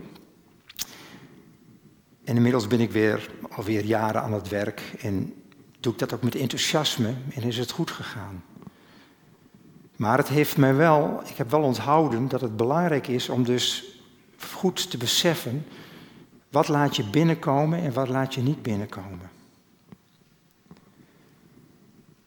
En 2.24 2.36
inmiddels 2.36 2.68
ben 2.68 2.80
ik 2.80 2.92
weer 2.92 3.30
alweer 3.50 3.86
jaren 3.86 4.22
aan 4.22 4.34
het 4.34 4.50
werk 4.50 4.82
en 5.00 5.34
doe 5.80 5.94
ik 5.94 6.00
dat 6.00 6.14
ook 6.14 6.24
met 6.24 6.36
enthousiasme 6.36 7.14
en 7.34 7.42
is 7.42 7.58
het 7.58 7.72
goed 7.72 7.92
gegaan. 7.92 8.44
Maar 10.02 10.18
het 10.18 10.28
heeft 10.28 10.58
mij 10.58 10.76
wel, 10.76 11.22
ik 11.26 11.38
heb 11.38 11.52
wel 11.52 11.62
onthouden 11.62 12.28
dat 12.28 12.42
het 12.42 12.58
belangrijk 12.58 13.08
is 13.08 13.30
om 13.30 13.44
dus 13.44 13.84
goed 14.38 14.90
te 14.90 14.98
beseffen 14.98 15.66
wat 16.50 16.68
laat 16.68 16.96
je 16.96 17.04
binnenkomen 17.04 17.80
en 17.80 17.94
wat 17.94 18.10
laat 18.10 18.34
je 18.34 18.42
niet 18.42 18.62
binnenkomen. 18.62 19.30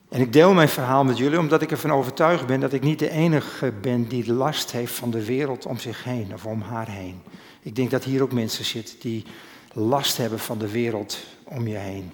En 0.08 0.20
ik 0.20 0.32
deel 0.32 0.52
mijn 0.52 0.68
verhaal 0.68 1.04
met 1.04 1.18
jullie 1.18 1.38
omdat 1.38 1.62
ik 1.62 1.70
ervan 1.70 1.92
overtuigd 1.92 2.46
ben 2.46 2.60
dat 2.60 2.72
ik 2.72 2.82
niet 2.82 2.98
de 2.98 3.10
enige 3.10 3.72
ben 3.80 4.08
die 4.08 4.32
last 4.32 4.72
heeft 4.72 4.94
van 4.94 5.10
de 5.10 5.24
wereld 5.24 5.66
om 5.66 5.78
zich 5.78 6.04
heen 6.04 6.34
of 6.34 6.46
om 6.46 6.60
haar 6.60 6.88
heen. 6.88 7.22
Ik 7.62 7.76
denk 7.76 7.90
dat 7.90 8.04
hier 8.04 8.22
ook 8.22 8.32
mensen 8.32 8.64
zitten 8.64 9.00
die 9.00 9.24
last 9.72 10.16
hebben 10.16 10.38
van 10.38 10.58
de 10.58 10.70
wereld 10.70 11.18
om 11.44 11.66
je 11.66 11.76
heen. 11.76 12.12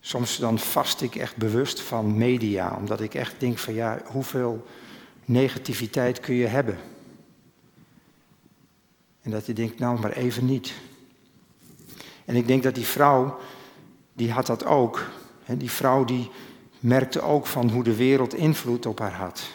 Soms 0.00 0.36
dan 0.36 0.58
vast 0.58 1.00
ik 1.00 1.14
echt 1.14 1.36
bewust 1.36 1.80
van 1.80 2.16
media, 2.16 2.76
omdat 2.76 3.00
ik 3.00 3.14
echt 3.14 3.34
denk 3.38 3.58
van 3.58 3.74
ja, 3.74 4.00
hoeveel 4.04 4.66
negativiteit 5.24 6.20
kun 6.20 6.34
je 6.34 6.46
hebben? 6.46 6.78
En 9.22 9.30
dat 9.30 9.46
je 9.46 9.52
denkt, 9.52 9.78
nou 9.78 10.00
maar 10.00 10.12
even 10.12 10.44
niet. 10.44 10.72
En 12.24 12.36
ik 12.36 12.46
denk 12.46 12.62
dat 12.62 12.74
die 12.74 12.86
vrouw, 12.86 13.38
die 14.12 14.32
had 14.32 14.46
dat 14.46 14.64
ook. 14.64 15.06
En 15.44 15.58
die 15.58 15.70
vrouw 15.70 16.04
die 16.04 16.30
merkte 16.80 17.20
ook 17.20 17.46
van 17.46 17.70
hoe 17.70 17.82
de 17.82 17.96
wereld 17.96 18.34
invloed 18.34 18.86
op 18.86 18.98
haar 18.98 19.12
had. 19.12 19.50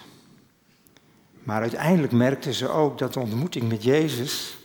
Maar 1.44 1.62
uiteindelijk 1.62 2.14
merkte 2.14 2.54
ze 2.54 2.70
ook 2.70 2.98
dat 2.98 3.14
de 3.14 3.20
ontmoeting 3.20 3.70
met 3.70 3.84
Jezus 3.84 4.58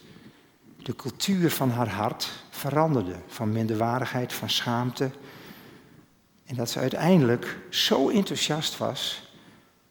de 0.83 0.97
cultuur 0.97 1.51
van 1.51 1.71
haar 1.71 1.89
hart 1.89 2.29
veranderde. 2.51 3.15
Van 3.27 3.53
minderwaardigheid, 3.53 4.33
van 4.33 4.51
schaamte. 4.51 5.11
En 6.51 6.57
dat 6.57 6.71
ze 6.71 6.79
uiteindelijk 6.79 7.59
zo 7.69 8.09
enthousiast 8.09 8.79
was 8.79 9.29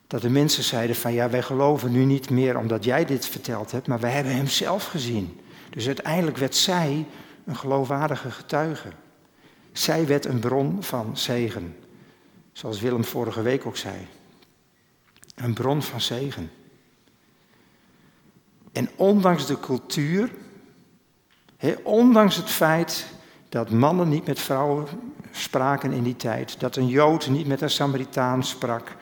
dat 0.07 0.21
de 0.21 0.29
mensen 0.29 0.63
zeiden 0.63 0.95
van 0.95 1.13
ja, 1.13 1.29
wij 1.29 1.41
geloven 1.41 1.91
nu 1.91 2.05
niet 2.05 2.29
meer 2.29 2.57
omdat 2.57 2.83
jij 2.83 3.05
dit 3.05 3.25
verteld 3.25 3.71
hebt, 3.71 3.87
maar 3.87 3.99
wij 3.99 4.11
hebben 4.11 4.35
hem 4.35 4.47
zelf 4.47 4.85
gezien. 4.85 5.39
Dus 5.69 5.87
uiteindelijk 5.87 6.37
werd 6.37 6.55
zij 6.55 7.05
een 7.45 7.55
geloofwaardige 7.55 8.31
getuige. 8.31 8.89
Zij 9.71 10.07
werd 10.07 10.25
een 10.25 10.39
bron 10.39 10.83
van 10.83 11.17
zegen. 11.17 11.75
Zoals 12.51 12.79
Willem 12.79 13.05
vorige 13.05 13.41
week 13.41 13.65
ook 13.65 13.77
zei. 13.77 14.07
Een 15.35 15.53
bron 15.53 15.81
van 15.81 16.01
zegen. 16.01 16.51
En 18.71 18.89
ondanks 18.95 19.45
de 19.45 19.59
cultuur 19.59 20.31
ondanks 21.83 22.35
het 22.35 22.49
feit 22.49 23.05
dat 23.49 23.69
mannen 23.69 24.09
niet 24.09 24.25
met 24.25 24.39
vrouwen 24.39 24.87
spraken 25.31 25.91
in 25.91 26.03
die 26.03 26.15
tijd, 26.15 26.59
dat 26.59 26.75
een 26.75 26.87
Jood 26.87 27.27
niet 27.27 27.47
met 27.47 27.61
een 27.61 27.69
Samaritaan 27.69 28.43
sprak, 28.43 28.95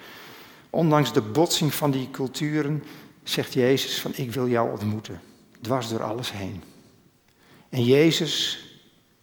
ondanks 0.70 1.14
de 1.14 1.22
botsing 1.22 1.74
van 1.74 1.92
die 1.92 2.12
culturen, 2.12 2.84
zegt 3.24 3.54
Jezus 3.54 4.02
van 4.02 4.12
ik 4.16 4.32
wil 4.32 4.48
jou 4.48 4.72
ontmoeten, 4.72 5.22
dwars 5.62 5.90
door 5.90 6.04
alles 6.04 6.32
heen. 6.32 6.64
En 7.70 7.84
Jezus 7.84 8.66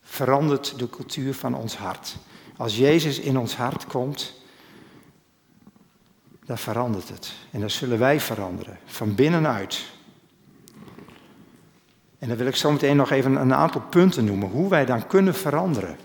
verandert 0.02 0.78
de 0.78 0.90
cultuur 0.90 1.34
van 1.34 1.54
ons 1.54 1.76
hart. 1.76 2.16
Als 2.56 2.76
Jezus 2.76 3.18
in 3.18 3.38
ons 3.38 3.56
hart 3.56 3.86
komt, 3.86 4.34
dan 6.44 6.58
verandert 6.58 7.08
het. 7.08 7.32
En 7.50 7.60
dan 7.60 7.70
zullen 7.70 7.98
wij 7.98 8.20
veranderen, 8.20 8.78
van 8.84 9.14
binnenuit. 9.14 9.84
En 12.18 12.28
dan 12.28 12.36
wil 12.36 12.46
ik 12.46 12.56
zo 12.56 12.72
meteen 12.72 12.96
nog 12.96 13.10
even 13.10 13.36
een 13.36 13.54
aantal 13.54 13.80
punten 13.80 14.24
noemen, 14.24 14.50
hoe 14.50 14.68
wij 14.68 14.84
dan 14.84 15.06
kunnen 15.06 15.34
veranderen. 15.34 15.96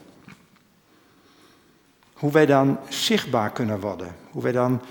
Hoe 2.20 2.32
wij 2.32 2.46
dan 2.46 2.80
zichtbaar 2.90 3.52
kunnen 3.52 3.80
worden, 3.80 4.16
hoe 4.32 4.44
wij 4.44 4.52
dan 4.52 4.82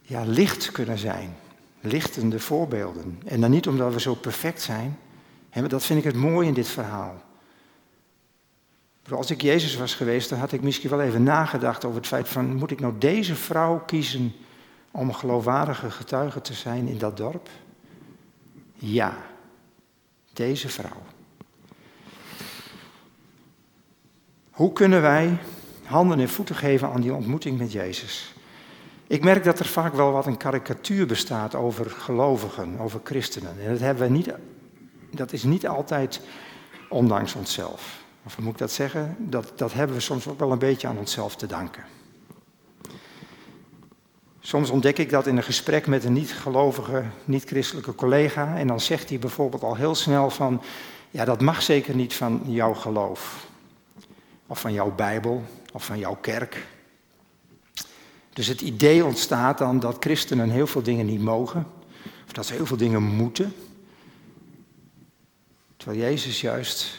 ja, 0.00 0.22
licht 0.24 0.70
kunnen 0.72 0.98
zijn, 0.98 1.36
lichtende 1.80 2.40
voorbeelden. 2.40 3.20
En 3.24 3.40
dan 3.40 3.50
niet 3.50 3.68
omdat 3.68 3.92
we 3.92 4.00
zo 4.00 4.14
perfect 4.14 4.62
zijn, 4.62 4.98
hè, 5.50 5.68
dat 5.68 5.84
vind 5.84 5.98
ik 5.98 6.04
het 6.04 6.14
mooie 6.14 6.48
in 6.48 6.54
dit 6.54 6.68
verhaal. 6.68 7.22
Als 9.10 9.30
ik 9.30 9.42
Jezus 9.42 9.76
was 9.76 9.94
geweest, 9.94 10.28
dan 10.28 10.38
had 10.38 10.52
ik 10.52 10.62
misschien 10.62 10.90
wel 10.90 11.00
even 11.00 11.22
nagedacht 11.22 11.84
over 11.84 11.98
het 11.98 12.06
feit 12.06 12.28
van, 12.28 12.54
moet 12.54 12.70
ik 12.70 12.80
nou 12.80 12.94
deze 12.98 13.34
vrouw 13.34 13.82
kiezen 13.86 14.32
om 14.90 15.12
geloofwaardige 15.12 15.90
getuige 15.90 16.40
te 16.40 16.54
zijn 16.54 16.88
in 16.88 16.98
dat 16.98 17.16
dorp? 17.16 17.48
Ja, 18.74 19.16
deze 20.32 20.68
vrouw. 20.68 21.02
Hoe 24.50 24.72
kunnen 24.72 25.02
wij 25.02 25.38
handen 25.90 26.20
en 26.20 26.28
voeten 26.28 26.54
geven 26.54 26.92
aan 26.92 27.00
die 27.00 27.14
ontmoeting 27.14 27.58
met 27.58 27.72
Jezus? 27.72 28.34
Ik 29.06 29.24
merk 29.24 29.44
dat 29.44 29.58
er 29.58 29.66
vaak 29.66 29.94
wel 29.94 30.12
wat 30.12 30.26
een 30.26 30.36
karikatuur 30.36 31.06
bestaat 31.06 31.54
over 31.54 31.90
gelovigen, 31.90 32.78
over 32.78 33.00
christenen. 33.04 33.54
En 33.64 33.70
dat, 33.70 33.80
hebben 33.80 34.06
we 34.06 34.12
niet, 34.12 34.28
dat 35.10 35.32
is 35.32 35.42
niet 35.42 35.68
altijd 35.68 36.20
ondanks 36.88 37.34
onszelf. 37.34 38.02
Of 38.24 38.38
moet 38.38 38.52
ik 38.52 38.58
dat 38.58 38.70
zeggen? 38.70 39.16
Dat, 39.18 39.52
dat 39.56 39.72
hebben 39.72 39.96
we 39.96 40.02
soms 40.02 40.28
ook 40.28 40.38
wel 40.38 40.52
een 40.52 40.58
beetje 40.58 40.88
aan 40.88 40.98
onszelf 40.98 41.36
te 41.36 41.46
danken. 41.46 41.84
Soms 44.40 44.70
ontdek 44.70 44.98
ik 44.98 45.10
dat 45.10 45.26
in 45.26 45.36
een 45.36 45.42
gesprek 45.42 45.86
met 45.86 46.04
een 46.04 46.12
niet-gelovige, 46.12 47.04
niet-christelijke 47.24 47.94
collega. 47.94 48.56
En 48.56 48.66
dan 48.66 48.80
zegt 48.80 49.08
hij 49.08 49.18
bijvoorbeeld 49.18 49.62
al 49.62 49.76
heel 49.76 49.94
snel 49.94 50.30
van, 50.30 50.62
ja 51.10 51.24
dat 51.24 51.40
mag 51.40 51.62
zeker 51.62 51.94
niet 51.94 52.14
van 52.14 52.42
jouw 52.46 52.74
geloof. 52.74 53.46
Of 54.46 54.60
van 54.60 54.72
jouw 54.72 54.94
Bijbel, 54.94 55.42
of 55.72 55.84
van 55.84 55.98
jouw 55.98 56.16
kerk. 56.16 56.66
Dus 58.32 58.46
het 58.46 58.60
idee 58.60 59.04
ontstaat 59.04 59.58
dan 59.58 59.80
dat 59.80 59.96
christenen 60.00 60.50
heel 60.50 60.66
veel 60.66 60.82
dingen 60.82 61.06
niet 61.06 61.20
mogen. 61.20 61.66
Of 62.26 62.32
dat 62.32 62.46
ze 62.46 62.54
heel 62.54 62.66
veel 62.66 62.76
dingen 62.76 63.02
moeten. 63.02 63.54
Terwijl 65.76 66.00
Jezus 66.00 66.40
juist 66.40 66.98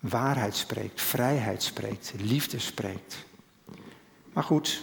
waarheid 0.00 0.56
spreekt, 0.56 1.00
vrijheid 1.00 1.62
spreekt, 1.62 2.12
liefde 2.16 2.58
spreekt. 2.58 3.16
Maar 4.32 4.44
goed, 4.44 4.82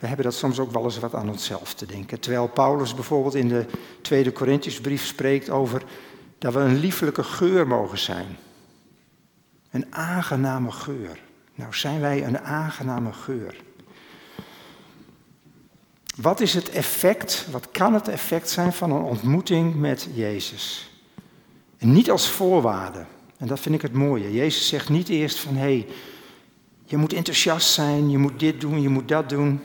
we 0.00 0.06
hebben 0.06 0.24
dat 0.24 0.34
soms 0.34 0.58
ook 0.58 0.72
wel 0.72 0.84
eens 0.84 0.98
wat 0.98 1.14
aan 1.14 1.28
onszelf 1.28 1.74
te 1.74 1.86
denken. 1.86 2.20
Terwijl 2.20 2.48
Paulus 2.48 2.94
bijvoorbeeld 2.94 3.34
in 3.34 3.48
de 3.48 3.66
tweede 4.00 4.32
Corinthiësbrief 4.32 5.06
spreekt 5.06 5.50
over 5.50 5.82
dat 6.38 6.52
we 6.52 6.60
een 6.60 6.78
liefelijke 6.78 7.24
geur 7.24 7.66
mogen 7.66 7.98
zijn. 7.98 8.36
Een 9.70 9.94
aangename 9.94 10.72
geur. 10.72 11.18
Nou 11.54 11.74
zijn 11.74 12.00
wij 12.00 12.24
een 12.24 12.38
aangename 12.40 13.12
geur. 13.12 13.56
Wat 16.16 16.40
is 16.40 16.54
het 16.54 16.70
effect, 16.70 17.46
wat 17.50 17.70
kan 17.70 17.94
het 17.94 18.08
effect 18.08 18.50
zijn 18.50 18.72
van 18.72 18.90
een 18.90 19.02
ontmoeting 19.02 19.74
met 19.74 20.08
Jezus? 20.14 20.90
En 21.78 21.92
niet 21.92 22.10
als 22.10 22.28
voorwaarde. 22.28 23.04
En 23.36 23.46
dat 23.46 23.60
vind 23.60 23.74
ik 23.74 23.82
het 23.82 23.92
mooie. 23.92 24.32
Jezus 24.32 24.68
zegt 24.68 24.88
niet 24.88 25.08
eerst 25.08 25.38
van 25.38 25.54
hé, 25.54 25.60
hey, 25.60 25.86
je 26.84 26.96
moet 26.96 27.12
enthousiast 27.12 27.70
zijn, 27.70 28.10
je 28.10 28.18
moet 28.18 28.40
dit 28.40 28.60
doen, 28.60 28.82
je 28.82 28.88
moet 28.88 29.08
dat 29.08 29.28
doen. 29.28 29.60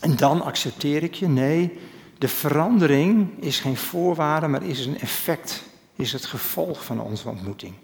En 0.00 0.16
dan 0.16 0.42
accepteer 0.42 1.02
ik 1.02 1.14
je. 1.14 1.28
Nee, 1.28 1.78
De 2.18 2.28
verandering 2.28 3.42
is 3.42 3.60
geen 3.60 3.76
voorwaarde, 3.76 4.46
maar 4.48 4.62
is 4.62 4.86
een 4.86 5.00
effect, 5.00 5.62
is 5.96 6.12
het 6.12 6.24
gevolg 6.24 6.84
van 6.84 7.00
onze 7.00 7.28
ontmoeting. 7.28 7.74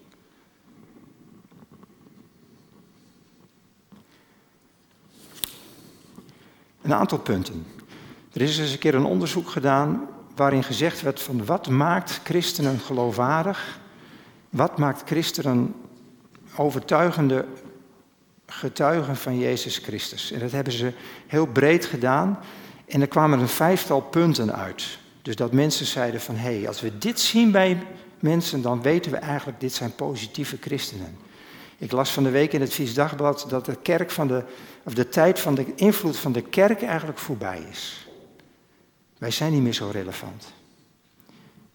Een 6.90 6.96
aantal 6.96 7.18
punten. 7.18 7.66
Er 8.32 8.40
is 8.40 8.58
eens 8.58 8.72
een 8.72 8.78
keer 8.78 8.94
een 8.94 9.04
onderzoek 9.04 9.48
gedaan 9.50 10.08
waarin 10.36 10.64
gezegd 10.64 11.02
werd 11.02 11.20
van 11.20 11.44
wat 11.44 11.68
maakt 11.68 12.20
christenen 12.24 12.78
geloofwaardig? 12.78 13.78
Wat 14.48 14.78
maakt 14.78 15.02
christenen 15.06 15.74
overtuigende 16.56 17.44
getuigen 18.46 19.16
van 19.16 19.38
Jezus 19.38 19.78
Christus? 19.78 20.32
En 20.32 20.40
dat 20.40 20.50
hebben 20.50 20.72
ze 20.72 20.92
heel 21.26 21.46
breed 21.46 21.84
gedaan 21.84 22.38
en 22.86 23.00
er 23.00 23.08
kwamen 23.08 23.38
een 23.38 23.48
vijftal 23.48 24.00
punten 24.00 24.54
uit. 24.54 24.98
Dus 25.22 25.36
dat 25.36 25.52
mensen 25.52 25.86
zeiden 25.86 26.20
van 26.20 26.36
hé, 26.36 26.58
hey, 26.58 26.68
als 26.68 26.80
we 26.80 26.98
dit 26.98 27.20
zien 27.20 27.50
bij 27.50 27.86
mensen, 28.20 28.62
dan 28.62 28.82
weten 28.82 29.12
we 29.12 29.18
eigenlijk 29.18 29.60
dit 29.60 29.72
zijn 29.72 29.94
positieve 29.94 30.56
christenen. 30.60 31.16
Ik 31.80 31.92
las 31.92 32.10
van 32.10 32.22
de 32.22 32.30
week 32.30 32.52
in 32.52 32.60
het 32.60 32.72
Vies 32.72 32.94
Dagblad 32.94 33.46
dat 33.48 33.64
de, 33.64 33.76
kerk 33.76 34.10
van 34.10 34.26
de, 34.26 34.44
of 34.82 34.94
de 34.94 35.08
tijd 35.08 35.40
van 35.40 35.54
de 35.54 35.74
invloed 35.74 36.16
van 36.16 36.32
de 36.32 36.42
kerk 36.42 36.82
eigenlijk 36.82 37.18
voorbij 37.18 37.66
is. 37.70 38.08
Wij 39.18 39.30
zijn 39.30 39.52
niet 39.52 39.62
meer 39.62 39.72
zo 39.72 39.88
relevant. 39.92 40.52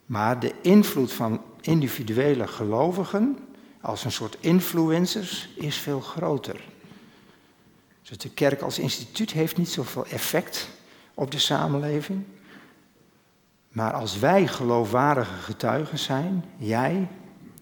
Maar 0.06 0.40
de 0.40 0.54
invloed 0.62 1.14
van 1.14 1.42
individuele 1.62 2.48
gelovigen 2.48 3.38
als 3.82 4.04
een 4.04 4.12
soort 4.12 4.38
influencers 4.40 5.50
is 5.56 5.78
veel 5.78 6.00
groter. 6.00 6.62
Dus 8.02 8.18
de 8.18 8.30
kerk 8.30 8.62
als 8.62 8.80
instituut 8.80 9.32
heeft 9.32 9.58
niet 9.58 9.70
zoveel 9.70 10.06
effect 10.06 10.70
op 11.14 11.32
de 11.32 11.40
samenleving. 11.40 12.24
Maar 13.70 13.94
als 13.94 14.20
wij 14.20 14.48
geloofwaardige 14.48 15.36
getuigen 15.42 16.00
zijn, 16.00 16.46
jij, 16.58 17.08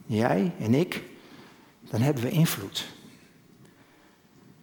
jij 0.06 0.54
en 0.60 0.74
ik, 0.74 1.04
dan 1.90 2.02
hebben 2.02 2.24
we 2.24 2.30
invloed. 2.30 2.86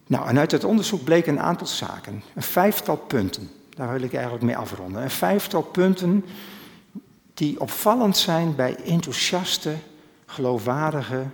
Nou, 0.07 0.27
en 0.27 0.37
uit 0.37 0.51
het 0.51 0.63
onderzoek 0.63 1.03
bleek 1.03 1.27
een 1.27 1.39
aantal 1.39 1.67
zaken, 1.67 2.23
een 2.35 2.41
vijftal 2.41 2.97
punten. 2.97 3.49
Daar 3.69 3.91
wil 3.91 4.01
ik 4.01 4.13
eigenlijk 4.13 4.43
mee 4.43 4.57
afronden. 4.57 5.01
Een 5.01 5.09
vijftal 5.09 5.61
punten 5.61 6.25
die 7.33 7.59
opvallend 7.59 8.17
zijn 8.17 8.55
bij 8.55 8.75
enthousiaste, 8.75 9.75
geloofwaardige 10.25 11.25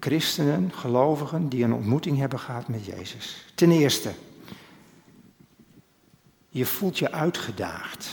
christenen, 0.00 0.72
gelovigen 0.72 1.48
die 1.48 1.64
een 1.64 1.72
ontmoeting 1.72 2.18
hebben 2.18 2.38
gehad 2.38 2.68
met 2.68 2.84
Jezus. 2.84 3.46
Ten 3.54 3.70
eerste, 3.70 4.10
je 6.48 6.66
voelt 6.66 6.98
je 6.98 7.12
uitgedaagd. 7.12 8.08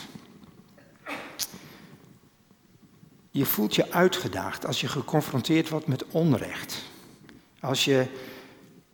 Je 3.35 3.45
voelt 3.45 3.75
je 3.75 3.91
uitgedaagd 3.91 4.65
als 4.65 4.81
je 4.81 4.87
geconfronteerd 4.87 5.69
wordt 5.69 5.87
met 5.87 6.03
onrecht. 6.11 6.83
Als 7.59 7.85
je 7.85 8.05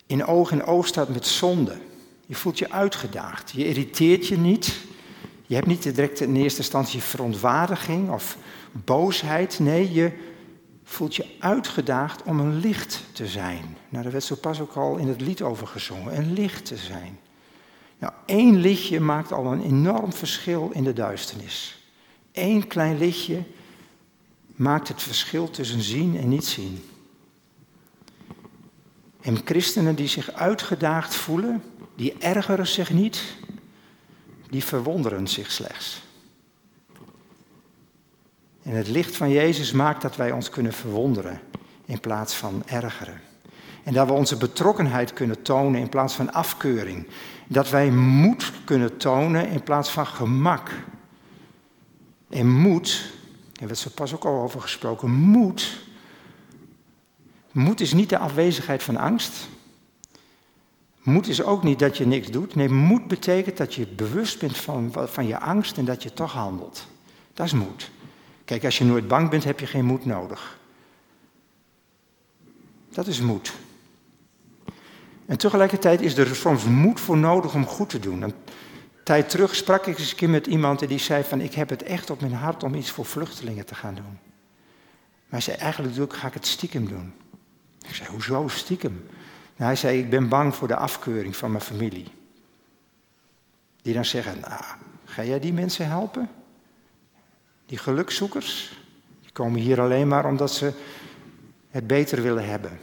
in 0.06 0.26
oog 0.26 0.52
in 0.52 0.64
oog 0.64 0.88
staat 0.88 1.10
met 1.10 1.28
zonde. 1.28 1.78
Je 2.26 2.36
voelt 2.36 2.60
je 2.60 2.72
uitgedaagd. 2.72 3.52
Je 3.52 3.68
irriteert 3.68 4.28
je 4.28 4.38
niet. 4.38 4.78
Je 5.46 5.56
hebt 5.56 5.68
niet 5.68 5.84
direct 5.84 6.20
in 6.20 6.36
eerste 6.36 6.60
instantie 6.60 7.02
verontwaardiging 7.02 8.12
of 8.12 8.38
boosheid. 8.72 9.60
Nee, 9.60 9.94
je 9.94 10.12
voelt 10.84 11.16
je 11.16 11.26
uitgedaagd 11.40 12.24
om 12.24 12.40
een 12.40 12.60
licht 12.60 13.04
te 13.12 13.28
zijn. 13.28 13.78
Nou, 13.90 14.04
daar 14.04 14.12
werd 14.12 14.24
zo 14.24 14.36
pas 14.36 14.62
ook 14.62 14.74
al 14.74 14.98
in 14.98 15.08
het 15.08 15.22
lied 15.22 15.42
over 15.42 15.68
gezongen. 15.68 16.18
Een 16.18 16.34
licht 16.34 16.66
te 16.66 16.78
zijn. 16.78 17.20
Nou, 17.98 18.14
één 18.26 18.56
lichtje 18.58 19.00
maakt 19.00 19.32
al 19.32 19.46
een 19.46 19.64
enorm 19.64 20.14
verschil 20.14 20.70
in 20.74 20.84
de 20.84 20.94
duisternis. 20.94 21.84
Eén 22.32 22.68
klein 22.68 22.98
lichtje 22.98 23.44
maakt 24.60 24.88
het 24.88 25.02
verschil 25.02 25.50
tussen 25.50 25.82
zien 25.82 26.18
en 26.18 26.30
niet 26.30 26.46
zien. 26.46 26.84
En 29.22 29.38
christenen 29.46 29.96
die 29.96 30.08
zich 30.08 30.32
uitgedaagd 30.32 31.16
voelen, 31.16 31.64
die 31.96 32.14
ergeren 32.18 32.68
zich 32.68 32.90
niet, 32.90 33.24
die 34.50 34.64
verwonderen 34.64 35.28
zich 35.28 35.52
slechts. 35.52 36.02
En 38.64 38.76
het 38.76 38.88
licht 38.88 39.16
van 39.16 39.30
Jezus 39.30 39.72
maakt 39.72 40.02
dat 40.02 40.16
wij 40.16 40.32
ons 40.32 40.50
kunnen 40.50 40.74
verwonderen 40.74 41.42
in 41.86 42.00
plaats 42.00 42.34
van 42.34 42.64
ergeren. 42.66 43.22
En 43.84 43.94
dat 43.94 44.08
we 44.08 44.14
onze 44.14 44.38
betrokkenheid 44.38 45.14
kunnen 45.14 45.42
tonen 45.42 45.82
in 45.82 45.90
plaats 45.90 46.16
van 46.16 46.34
afkeuring. 46.34 47.08
Dat 47.48 47.70
wij 47.70 47.92
moed 47.92 48.52
kunnen 48.64 48.98
tonen 48.98 49.50
in 49.50 49.64
plaats 49.64 49.90
van 49.90 50.08
gemak. 50.08 50.72
En 52.30 52.50
moed, 52.50 53.18
daar 53.60 53.68
werd 53.68 53.80
zo 53.80 53.90
pas 53.94 54.14
ook 54.14 54.26
al 54.26 54.42
over 54.42 54.62
gesproken, 54.62 55.12
moed. 55.12 55.80
Moed 57.52 57.82
is 57.82 57.94
niet 57.94 58.10
de 58.10 58.18
afwezigheid 58.18 58.84
van 58.84 58.98
angst. 58.98 59.48
Moed 61.02 61.28
is 61.28 61.44
ook 61.44 61.64
niet 61.64 61.80
dat 61.80 61.98
je 61.98 62.06
niks 62.06 62.32
doet. 62.32 62.56
Nee, 62.56 62.70
moed 62.70 63.08
betekent 63.08 63.58
dat 63.58 63.74
je 63.74 63.88
bewust 63.88 64.40
bent 64.40 64.58
van, 64.58 64.92
van 64.94 65.28
je 65.28 65.40
angst 65.40 65.78
en 65.78 65.86
dat 65.86 66.04
je 66.04 66.14
toch 66.14 66.32
handelt. 66.32 66.88
Dat 67.34 67.46
is 67.46 67.54
moed. 67.54 67.92
Kijk, 68.46 68.66
als 68.66 68.78
je 68.78 68.86
nooit 68.86 69.08
bang 69.08 69.30
bent, 69.30 69.44
heb 69.44 69.60
je 69.60 69.68
geen 69.68 69.86
moed 69.86 70.06
nodig. 70.06 70.60
Dat 72.90 73.08
is 73.08 73.22
moed. 73.22 73.54
En 75.26 75.38
tegelijkertijd 75.38 76.02
is 76.02 76.18
er 76.18 76.36
soms 76.36 76.64
moed 76.64 77.00
voor 77.00 77.18
nodig 77.18 77.54
om 77.54 77.66
goed 77.66 77.90
te 77.90 78.00
doen. 78.00 78.22
Een 78.22 78.34
tijd 79.10 79.30
terug 79.30 79.56
sprak 79.56 79.86
ik 79.86 80.00
eens 80.00 80.12
een 80.12 80.18
keer 80.18 80.30
met 80.30 80.48
iemand 80.48 80.82
en 80.82 80.88
die 80.88 81.00
zei 81.00 81.24
van 81.24 81.42
ik 81.42 81.54
heb 81.54 81.70
het 81.70 81.84
echt 81.84 82.10
op 82.10 82.22
mijn 82.22 82.34
hart 82.34 82.64
om 82.64 82.74
iets 82.76 82.92
voor 82.92 83.06
vluchtelingen 83.06 83.66
te 83.66 83.76
gaan 83.76 83.96
doen. 83.96 84.20
Maar 85.26 85.30
hij 85.30 85.42
zei 85.42 85.58
eigenlijk 85.58 86.14
ga 86.14 86.28
ik 86.28 86.34
het 86.34 86.48
stiekem 86.48 86.88
doen. 86.88 87.14
Ik 87.88 87.96
zei 87.96 88.10
hoezo 88.10 88.48
stiekem? 88.48 89.06
Nou, 89.56 89.70
hij 89.70 89.76
zei 89.76 90.00
ik 90.00 90.10
ben 90.10 90.30
bang 90.30 90.56
voor 90.56 90.68
de 90.68 90.76
afkeuring 90.76 91.36
van 91.36 91.52
mijn 91.52 91.64
familie. 91.64 92.08
Die 93.82 93.94
dan 93.94 94.06
zeggen, 94.06 94.40
nou, 94.40 94.64
ga 95.06 95.24
jij 95.24 95.40
die 95.40 95.54
mensen 95.54 95.88
helpen? 95.88 96.30
Die 97.66 97.78
gelukzoekers? 97.78 98.80
Die 99.22 99.32
komen 99.32 99.60
hier 99.60 99.82
alleen 99.82 100.08
maar 100.08 100.26
omdat 100.26 100.52
ze 100.52 100.74
het 101.70 101.88
beter 101.88 102.22
willen 102.22 102.50
hebben. 102.50 102.80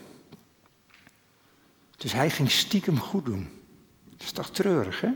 Dus 1.96 2.12
hij 2.12 2.30
ging 2.30 2.50
stiekem 2.50 2.98
goed 2.98 3.24
doen. 3.24 3.48
Dat 4.10 4.22
is 4.22 4.32
toch 4.32 4.50
treurig, 4.50 5.00
hè? 5.00 5.10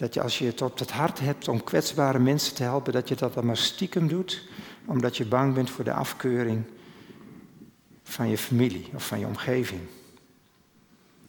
Dat 0.00 0.14
je 0.14 0.22
als 0.22 0.38
je 0.38 0.46
het 0.46 0.62
op 0.62 0.78
het 0.78 0.90
hart 0.90 1.20
hebt 1.20 1.48
om 1.48 1.64
kwetsbare 1.64 2.18
mensen 2.18 2.54
te 2.54 2.62
helpen, 2.62 2.92
dat 2.92 3.08
je 3.08 3.14
dat 3.14 3.34
dan 3.34 3.46
maar 3.46 3.56
stiekem 3.56 4.08
doet, 4.08 4.42
omdat 4.84 5.16
je 5.16 5.24
bang 5.24 5.54
bent 5.54 5.70
voor 5.70 5.84
de 5.84 5.92
afkeuring 5.92 6.64
van 8.02 8.28
je 8.28 8.38
familie 8.38 8.88
of 8.94 9.06
van 9.06 9.18
je 9.18 9.26
omgeving. 9.26 9.80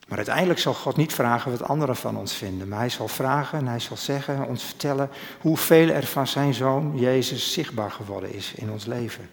Maar 0.07 0.17
uiteindelijk 0.17 0.59
zal 0.59 0.73
God 0.73 0.97
niet 0.97 1.13
vragen 1.13 1.51
wat 1.51 1.63
anderen 1.63 1.95
van 1.95 2.17
ons 2.17 2.33
vinden, 2.33 2.67
maar 2.67 2.79
hij 2.79 2.89
zal 2.89 3.07
vragen 3.07 3.59
en 3.59 3.67
hij 3.67 3.79
zal 3.79 3.97
zeggen, 3.97 4.47
ons 4.47 4.63
vertellen 4.63 5.09
hoeveel 5.41 5.89
er 5.89 6.05
van 6.05 6.27
zijn 6.27 6.53
zoon 6.53 6.93
Jezus 6.95 7.53
zichtbaar 7.53 7.91
geworden 7.91 8.33
is 8.33 8.53
in 8.55 8.71
ons 8.71 8.85
leven. 8.85 9.29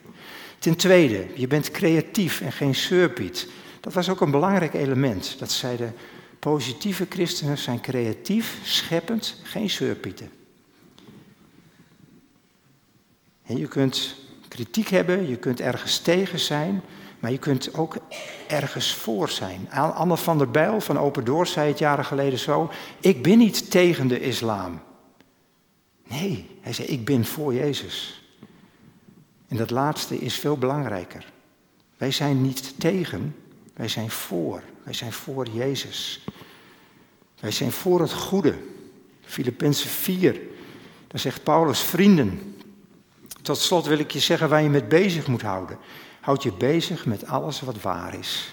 Ten 0.59 0.77
tweede, 0.77 1.27
je 1.35 1.47
bent 1.47 1.71
creatief 1.71 2.41
en 2.41 2.53
geen 2.53 2.75
surpiet. 2.75 3.49
Dat 3.81 3.93
was 3.93 4.09
ook 4.09 4.21
een 4.21 4.31
belangrijk 4.31 4.75
element. 4.75 5.39
Dat 5.39 5.51
zeiden 5.51 5.95
positieve 6.39 7.07
christenen 7.09 7.59
zijn 7.59 7.81
creatief, 7.81 8.59
scheppend, 8.63 9.41
geen 9.43 9.71
surpieten. 9.71 10.31
En 13.43 13.57
je 13.57 13.69
kunt 13.69 14.15
kritiek 14.49 14.89
hebben, 14.89 15.29
je 15.29 15.37
kunt 15.37 15.61
ergens 15.61 15.99
tegen 15.99 16.39
zijn, 16.39 16.83
maar 17.19 17.31
je 17.31 17.39
kunt 17.39 17.75
ook 17.75 17.97
ergens 18.47 18.95
voor 18.95 19.29
zijn. 19.29 19.71
Anne 19.71 20.17
van 20.17 20.39
der 20.39 20.51
Bijl 20.51 20.81
van 20.81 20.99
Open 20.99 21.25
Door 21.25 21.47
zei 21.47 21.69
het 21.69 21.79
jaren 21.79 22.05
geleden 22.05 22.39
zo: 22.39 22.71
Ik 23.01 23.23
ben 23.23 23.39
niet 23.39 23.71
tegen 23.71 24.09
de 24.09 24.21
islam. 24.21 24.81
Nee, 26.09 26.59
hij 26.61 26.73
zei: 26.73 26.89
Ik 26.89 27.05
ben 27.05 27.25
voor 27.25 27.55
Jezus. 27.55 28.23
En 29.49 29.57
dat 29.57 29.71
laatste 29.71 30.19
is 30.19 30.35
veel 30.35 30.59
belangrijker. 30.59 31.33
Wij 31.97 32.11
zijn 32.11 32.43
niet 32.43 32.81
tegen, 32.81 33.35
wij 33.79 33.89
zijn 33.89 34.11
voor. 34.11 34.63
Wij 34.83 34.93
zijn 34.93 35.13
voor 35.13 35.49
Jezus. 35.49 36.25
Wij 37.41 37.51
zijn 37.51 37.73
voor 37.73 38.01
het 38.01 38.13
goede. 38.13 38.59
Filippenzen 39.25 39.89
4. 39.89 40.41
Daar 41.07 41.21
zegt 41.21 41.43
Paulus, 41.43 41.81
vrienden. 41.81 42.57
Tot 43.43 43.59
slot 43.59 43.87
wil 43.87 43.99
ik 43.99 44.11
je 44.11 44.19
zeggen 44.19 44.49
waar 44.49 44.63
je 44.63 44.69
met 44.69 44.89
bezig 44.89 45.27
moet 45.27 45.43
houden. 45.43 45.79
Houd 46.21 46.43
je 46.43 46.53
bezig 46.53 47.07
met 47.07 47.27
alles 47.27 47.61
wat 47.61 47.81
waar 47.81 48.15
is. 48.19 48.53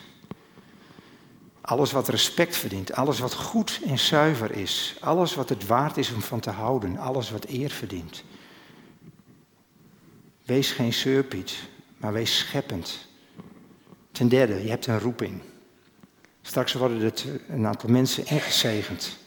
Alles 1.61 1.91
wat 1.91 2.07
respect 2.07 2.57
verdient, 2.57 2.93
alles 2.93 3.19
wat 3.19 3.33
goed 3.33 3.79
en 3.85 3.99
zuiver 3.99 4.51
is, 4.51 4.95
alles 4.99 5.35
wat 5.35 5.49
het 5.49 5.65
waard 5.65 5.97
is 5.97 6.11
om 6.11 6.21
van 6.21 6.39
te 6.39 6.49
houden, 6.49 6.97
alles 6.97 7.31
wat 7.31 7.45
eer 7.45 7.69
verdient. 7.69 8.23
Wees 10.43 10.71
geen 10.71 10.93
surpiet, 10.93 11.55
maar 11.97 12.13
wees 12.13 12.37
scheppend. 12.37 13.07
Ten 14.15 14.27
derde, 14.27 14.63
je 14.63 14.69
hebt 14.69 14.87
een 14.87 14.99
roeping. 14.99 15.41
Straks 16.41 16.73
worden 16.73 17.01
er 17.01 17.13
een 17.49 17.65
aantal 17.65 17.89
mensen 17.89 18.25
ingezegend 18.25 19.17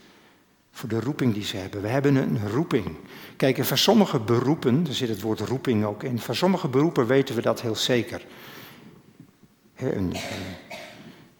voor 0.70 0.88
de 0.88 1.00
roeping 1.00 1.34
die 1.34 1.44
ze 1.44 1.56
hebben. 1.56 1.82
We 1.82 1.88
hebben 1.88 2.16
een 2.16 2.48
roeping. 2.48 2.96
Kijk, 3.36 3.58
en 3.58 3.66
van 3.66 3.78
sommige 3.78 4.20
beroepen, 4.20 4.86
er 4.86 4.94
zit 4.94 5.08
het 5.08 5.20
woord 5.20 5.40
roeping 5.40 5.84
ook 5.84 6.02
in, 6.02 6.18
van 6.18 6.34
sommige 6.34 6.68
beroepen 6.68 7.06
weten 7.06 7.34
we 7.34 7.42
dat 7.42 7.60
heel 7.60 7.74
zeker. 7.74 8.24
Een, 9.76 10.14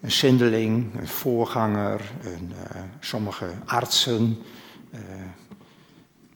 een 0.00 0.12
zendeling, 0.12 0.94
een 0.94 1.08
voorganger, 1.08 2.00
een, 2.22 2.52
uh, 2.74 2.82
sommige 3.00 3.46
artsen, 3.64 4.38
uh, 4.94 5.00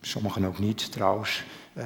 sommigen 0.01 0.45
ook 0.45 0.59
niet 0.59 0.93
trouwens, 0.93 1.45
uh, 1.75 1.85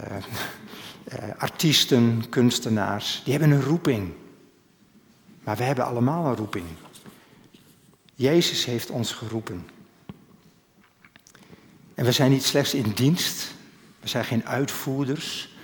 artiesten, 1.38 2.28
kunstenaars, 2.28 3.22
die 3.24 3.32
hebben 3.32 3.50
een 3.50 3.62
roeping. 3.62 4.12
Maar 5.46 5.56
we 5.56 5.62
hebben 5.62 5.84
allemaal 5.84 6.26
een 6.26 6.36
roeping. 6.36 6.64
Jezus 8.14 8.64
heeft 8.64 8.90
ons 8.90 9.12
geroepen. 9.12 9.68
En 11.94 12.04
we 12.04 12.12
zijn 12.12 12.30
niet 12.30 12.44
slechts 12.44 12.74
in 12.74 12.90
dienst, 12.90 13.54
we 14.00 14.08
zijn 14.08 14.24
geen 14.24 14.46
uitvoerders, 14.46 15.54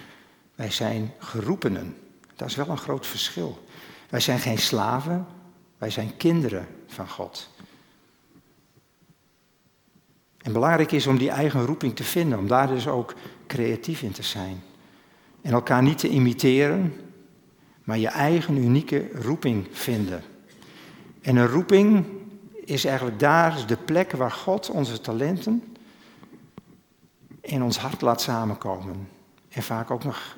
wij 0.55 0.71
zijn 0.71 1.12
geroepenen. 1.18 1.97
Dat 2.37 2.49
is 2.49 2.57
wel 2.57 2.68
een 2.68 2.79
groot 2.79 3.07
verschil. 3.07 3.66
Wij 4.09 4.21
zijn 4.21 4.38
geen 4.38 4.59
slaven, 4.59 5.27
wij 5.79 5.90
zijn 5.90 6.16
kinderen 6.16 6.66
van 6.87 7.09
God. 7.09 7.51
En 10.38 10.53
belangrijk 10.53 10.92
is 10.92 11.07
om 11.07 11.18
die 11.18 11.31
eigen 11.31 11.66
roeping 11.66 11.97
te 11.97 12.05
vinden, 12.05 12.38
om 12.38 12.47
daar 12.47 12.68
dus 12.68 12.87
ook 12.88 13.14
creatief 13.47 14.03
in 14.03 14.12
te 14.12 14.23
zijn. 14.23 14.62
En 15.40 15.53
elkaar 15.53 15.83
niet 15.83 15.99
te 15.99 16.09
imiteren, 16.09 17.12
maar 17.85 17.99
je 17.99 18.09
eigen 18.09 18.57
unieke 18.57 19.11
roeping 19.12 19.66
vinden. 19.73 20.23
En 21.21 21.37
een 21.37 21.47
roeping 21.49 22.05
is 22.64 22.85
eigenlijk 22.85 23.18
daar 23.18 23.66
de 23.66 23.77
plek 23.77 24.12
waar 24.12 24.31
God 24.31 24.71
onze 24.71 25.01
talenten 25.01 25.62
in 27.40 27.62
ons 27.62 27.79
hart 27.79 28.01
laat 28.01 28.21
samenkomen. 28.21 29.09
En 29.49 29.62
vaak 29.62 29.90
ook 29.90 30.05
nog 30.05 30.37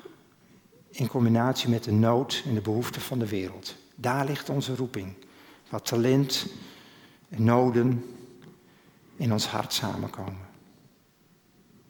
in 0.89 1.07
combinatie 1.07 1.69
met 1.69 1.83
de 1.83 1.91
nood 1.91 2.43
en 2.45 2.53
de 2.53 2.61
behoeften 2.61 3.01
van 3.01 3.19
de 3.19 3.27
wereld. 3.27 3.75
Daar 3.95 4.25
ligt 4.25 4.49
onze 4.49 4.75
roeping. 4.75 5.13
Wat 5.69 5.85
talent 5.85 6.47
en 7.29 7.43
noden 7.43 8.05
in 9.15 9.31
ons 9.31 9.47
hart 9.47 9.73
samenkomen. 9.73 10.47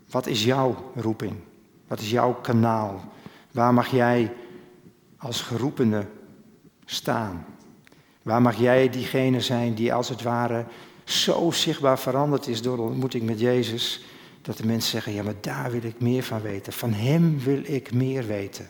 Wat 0.10 0.28
is 0.28 0.44
jouw 0.44 0.92
roeping? 0.96 1.36
Wat 1.88 2.00
is 2.00 2.10
jouw 2.10 2.34
kanaal? 2.34 3.04
Waar 3.52 3.74
mag 3.74 3.88
jij 3.88 4.34
als 5.26 5.42
geroepene 5.42 6.06
staan? 6.86 7.46
Waar 8.22 8.42
mag 8.42 8.60
jij 8.60 8.90
diegene 8.90 9.42
zijn 9.42 9.74
die 9.74 9.94
als 9.94 10.10
het 10.10 10.22
ware 10.22 10.66
zo 11.04 11.52
zichtbaar 11.52 12.00
veranderd 12.00 12.48
is 12.48 12.62
door 12.62 12.76
de 12.76 12.82
ontmoeting 12.82 13.24
met 13.24 13.40
Jezus, 13.40 14.04
dat 14.42 14.58
de 14.58 14.66
mensen 14.66 14.92
zeggen, 14.92 15.14
ja 15.14 15.24
maar 15.24 15.42
daar 15.42 15.72
wil 15.72 15.84
ik 15.84 16.00
meer 16.00 16.24
van 16.24 16.42
weten. 16.42 16.74
Van 16.74 16.94
Hem 16.94 17.40
wil 17.40 17.62
ik 17.64 17.94
meer 17.94 18.28
weten. 18.28 18.70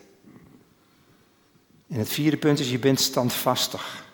En 1.87 1.99
het 1.99 2.09
vierde 2.09 2.37
punt 2.37 2.59
is, 2.59 2.71
je 2.71 2.79
bent 2.79 2.99
standvastig. 2.99 4.05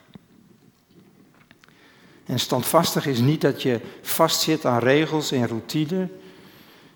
En 2.26 2.40
standvastig 2.40 3.06
is 3.06 3.20
niet 3.20 3.42
dat 3.42 3.62
je 3.62 3.82
vastzit 4.02 4.66
aan 4.66 4.80
regels 4.80 5.32
en 5.32 5.48
routine, 5.48 6.10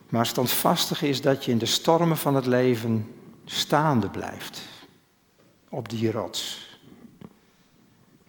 maar 0.10 0.26
standvastig 0.26 1.02
is 1.02 1.22
dat 1.22 1.46
je 1.46 1.52
in 1.52 1.58
de 1.58 1.66
stormen 1.66 2.18
van 2.18 2.36
het 2.36 2.46
leven 2.46 3.12
staande 3.46 4.10
blijft. 4.10 4.62
Op 5.76 5.90
die 5.90 6.12
rots. 6.12 6.70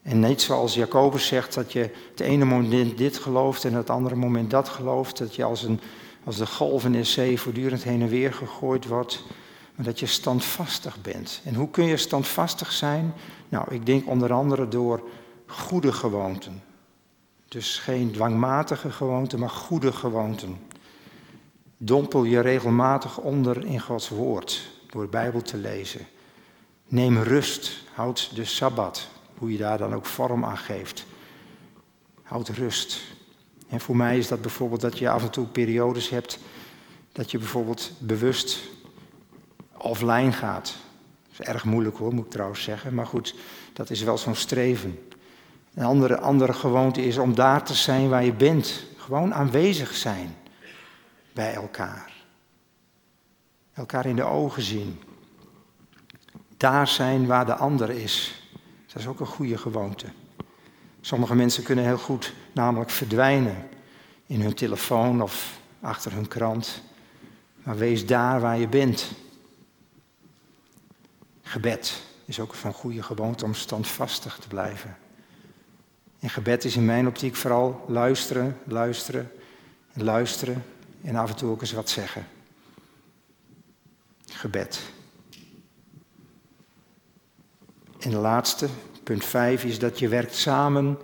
En 0.03 0.21
niet 0.21 0.43
zoals 0.43 0.75
Jacobus 0.75 1.27
zegt 1.27 1.55
dat 1.55 1.73
je 1.73 1.91
het 2.11 2.21
ene 2.21 2.45
moment 2.45 2.99
dit 2.99 3.17
gelooft 3.17 3.65
en 3.65 3.75
het 3.75 3.91
andere 3.91 4.15
moment 4.15 4.51
dat 4.51 4.69
gelooft. 4.69 5.19
Dat 5.19 5.35
je 5.35 5.45
als, 5.45 5.63
een, 5.63 5.81
als 6.25 6.37
de 6.37 6.47
golven 6.47 6.95
in 6.95 7.01
de 7.01 7.07
zee 7.07 7.41
voortdurend 7.41 7.83
heen 7.83 8.03
en 8.03 8.09
weer 8.09 8.33
gegooid 8.35 8.87
wordt. 8.87 9.25
Maar 9.75 9.85
dat 9.85 10.01
je 10.01 10.07
standvastig 10.07 11.01
bent. 11.01 11.41
En 11.45 11.55
hoe 11.55 11.71
kun 11.71 11.85
je 11.85 11.97
standvastig 11.97 12.73
zijn? 12.73 13.15
Nou, 13.49 13.75
ik 13.75 13.87
denk 13.87 14.09
onder 14.09 14.33
andere 14.33 14.69
door 14.69 15.09
goede 15.47 15.93
gewoonten. 15.93 16.63
Dus 17.49 17.79
geen 17.79 18.13
dwangmatige 18.13 18.91
gewoonten, 18.91 19.39
maar 19.39 19.51
goede 19.51 19.93
gewoonten. 19.93 20.59
Dompel 21.77 22.25
je 22.25 22.41
regelmatig 22.41 23.19
onder 23.19 23.65
in 23.65 23.81
Gods 23.81 24.09
woord 24.09 24.71
door 24.91 25.03
de 25.03 25.09
Bijbel 25.09 25.43
te 25.43 25.57
lezen. 25.57 26.07
Neem 26.89 27.19
rust, 27.19 27.83
houd 27.95 28.31
de 28.35 28.45
Sabbat, 28.45 29.09
hoe 29.39 29.53
je 29.53 29.59
daar 29.59 29.79
dan 29.79 29.95
ook 29.95 30.07
vorm 30.07 30.45
aan 30.45 30.59
geeft. 30.59 31.07
Houd 32.23 32.49
rust. 32.49 33.01
En 33.69 33.81
voor 33.81 33.97
mij 33.97 34.19
is 34.19 34.29
dat 34.29 34.41
bijvoorbeeld 34.41 34.81
dat 34.81 34.99
je 34.99 35.11
af 35.11 35.23
en 35.23 35.31
toe 35.31 35.47
periodes 35.47 36.09
hebt 36.09 36.39
dat 37.17 37.31
je 37.31 37.39
bijvoorbeeld 37.39 37.91
bewust 37.99 38.61
offline 39.77 40.33
gaat. 40.33 40.77
Dat 41.23 41.41
is 41.41 41.55
erg 41.55 41.65
moeilijk 41.65 41.97
hoor, 41.97 42.15
moet 42.15 42.25
ik 42.25 42.31
trouwens 42.31 42.63
zeggen. 42.63 42.95
Maar 42.95 43.07
goed, 43.07 43.35
dat 43.73 43.91
is 43.91 44.03
wel 44.03 44.19
zo'n 44.19 44.35
streven. 44.35 45.09
Een 45.75 45.85
andere, 45.85 46.19
andere 46.19 46.53
gewoonte 46.53 47.05
is 47.05 47.19
om 47.19 47.35
daar 47.35 47.65
te 47.65 47.75
zijn 47.75 48.09
waar 48.09 48.25
je 48.25 48.33
bent. 48.33 48.85
Gewoon 48.97 49.35
aanwezig 49.35 49.95
zijn 49.95 50.37
bij 51.33 51.55
elkaar. 51.55 52.13
Elkaar 53.73 54.07
in 54.07 54.17
de 54.17 54.25
ogen 54.25 54.63
zien. 54.63 55.01
Daar 56.57 56.89
zijn 56.89 57.27
waar 57.27 57.47
de 57.47 57.55
ander 57.55 57.91
is. 57.91 58.43
Dat 58.87 58.97
is 59.01 59.07
ook 59.07 59.21
een 59.21 59.27
goede 59.27 59.59
gewoonte. 59.59 60.07
Sommige 61.01 61.35
mensen 61.35 61.63
kunnen 61.63 61.85
heel 61.85 61.99
goed 61.99 62.33
namelijk 62.53 62.91
verdwijnen 62.91 63.69
in 64.27 64.41
hun 64.41 64.55
telefoon 64.55 65.23
of 65.23 65.61
achter 65.81 66.13
hun 66.13 66.29
krant. 66.29 66.83
Maar 67.63 67.77
wees 67.77 68.07
daar 68.07 68.41
waar 68.41 68.59
je 68.59 68.69
bent. 68.69 69.11
Gebed 71.43 72.03
is 72.25 72.41
ook 72.41 72.55
een 72.65 72.73
goede 72.73 73.03
gewoonte 73.03 73.45
om 73.45 73.55
standvastig 73.55 74.39
te 74.39 74.49
blijven. 74.49 74.97
En 76.19 76.31
gebed 76.31 76.65
is 76.65 76.77
in 76.77 76.85
mijn 76.85 77.07
optiek 77.07 77.37
vooral 77.37 77.85
luisteren, 77.89 78.59
luisteren 78.65 79.33
en 79.93 80.05
luisteren 80.05 80.65
en 81.03 81.17
af 81.17 81.31
en 81.31 81.37
toe 81.37 81.51
ook 81.51 81.61
eens 81.61 81.73
wat 81.73 81.91
zeggen. 81.91 82.27
Gebed. 84.27 84.95
En 88.07 88.13
de 88.13 88.19
laatste, 88.19 88.69
punt 89.03 89.25
5, 89.25 89.65
is 89.65 89.79
dat 89.79 89.99
je 89.99 90.09
werkt 90.09 90.35
samen 90.35 90.99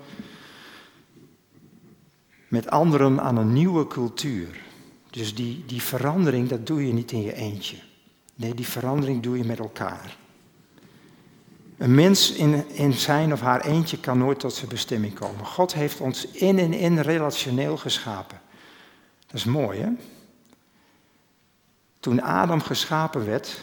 met 2.49 2.71
anderen 2.71 3.21
aan 3.21 3.37
een 3.37 3.53
nieuwe 3.53 3.87
cultuur. 3.87 4.61
Dus 5.11 5.35
die, 5.35 5.65
die 5.67 5.83
verandering, 5.83 6.49
dat 6.49 6.67
doe 6.67 6.87
je 6.87 6.93
niet 6.93 7.13
in 7.13 7.23
je 7.23 7.35
eentje. 7.35 7.77
Nee, 8.35 8.55
die 8.55 8.67
verandering 8.67 9.23
doe 9.23 9.39
je 9.39 9.45
met 9.45 9.59
elkaar. 9.59 10.17
Een 11.79 11.95
mens 11.95 12.33
in, 12.33 12.69
in 12.69 12.93
zijn 12.93 13.33
of 13.33 13.41
haar 13.41 13.61
eentje 13.61 13.99
kan 13.99 14.19
nooit 14.19 14.41
tot 14.41 14.55
zijn 14.55 14.71
bestemming 14.71 15.15
komen. 15.15 15.47
God 15.47 15.75
heeft 15.75 16.01
ons 16.01 16.27
in 16.27 16.59
en 16.59 16.73
in 16.73 16.99
relationeel 16.99 17.77
geschapen. 17.77 18.41
Dat 19.27 19.35
is 19.35 19.45
mooi, 19.45 19.81
hè? 19.81 19.89
Toen 22.01 22.23
Adam 22.23 22.61
geschapen 22.61 23.25
werd, 23.27 23.63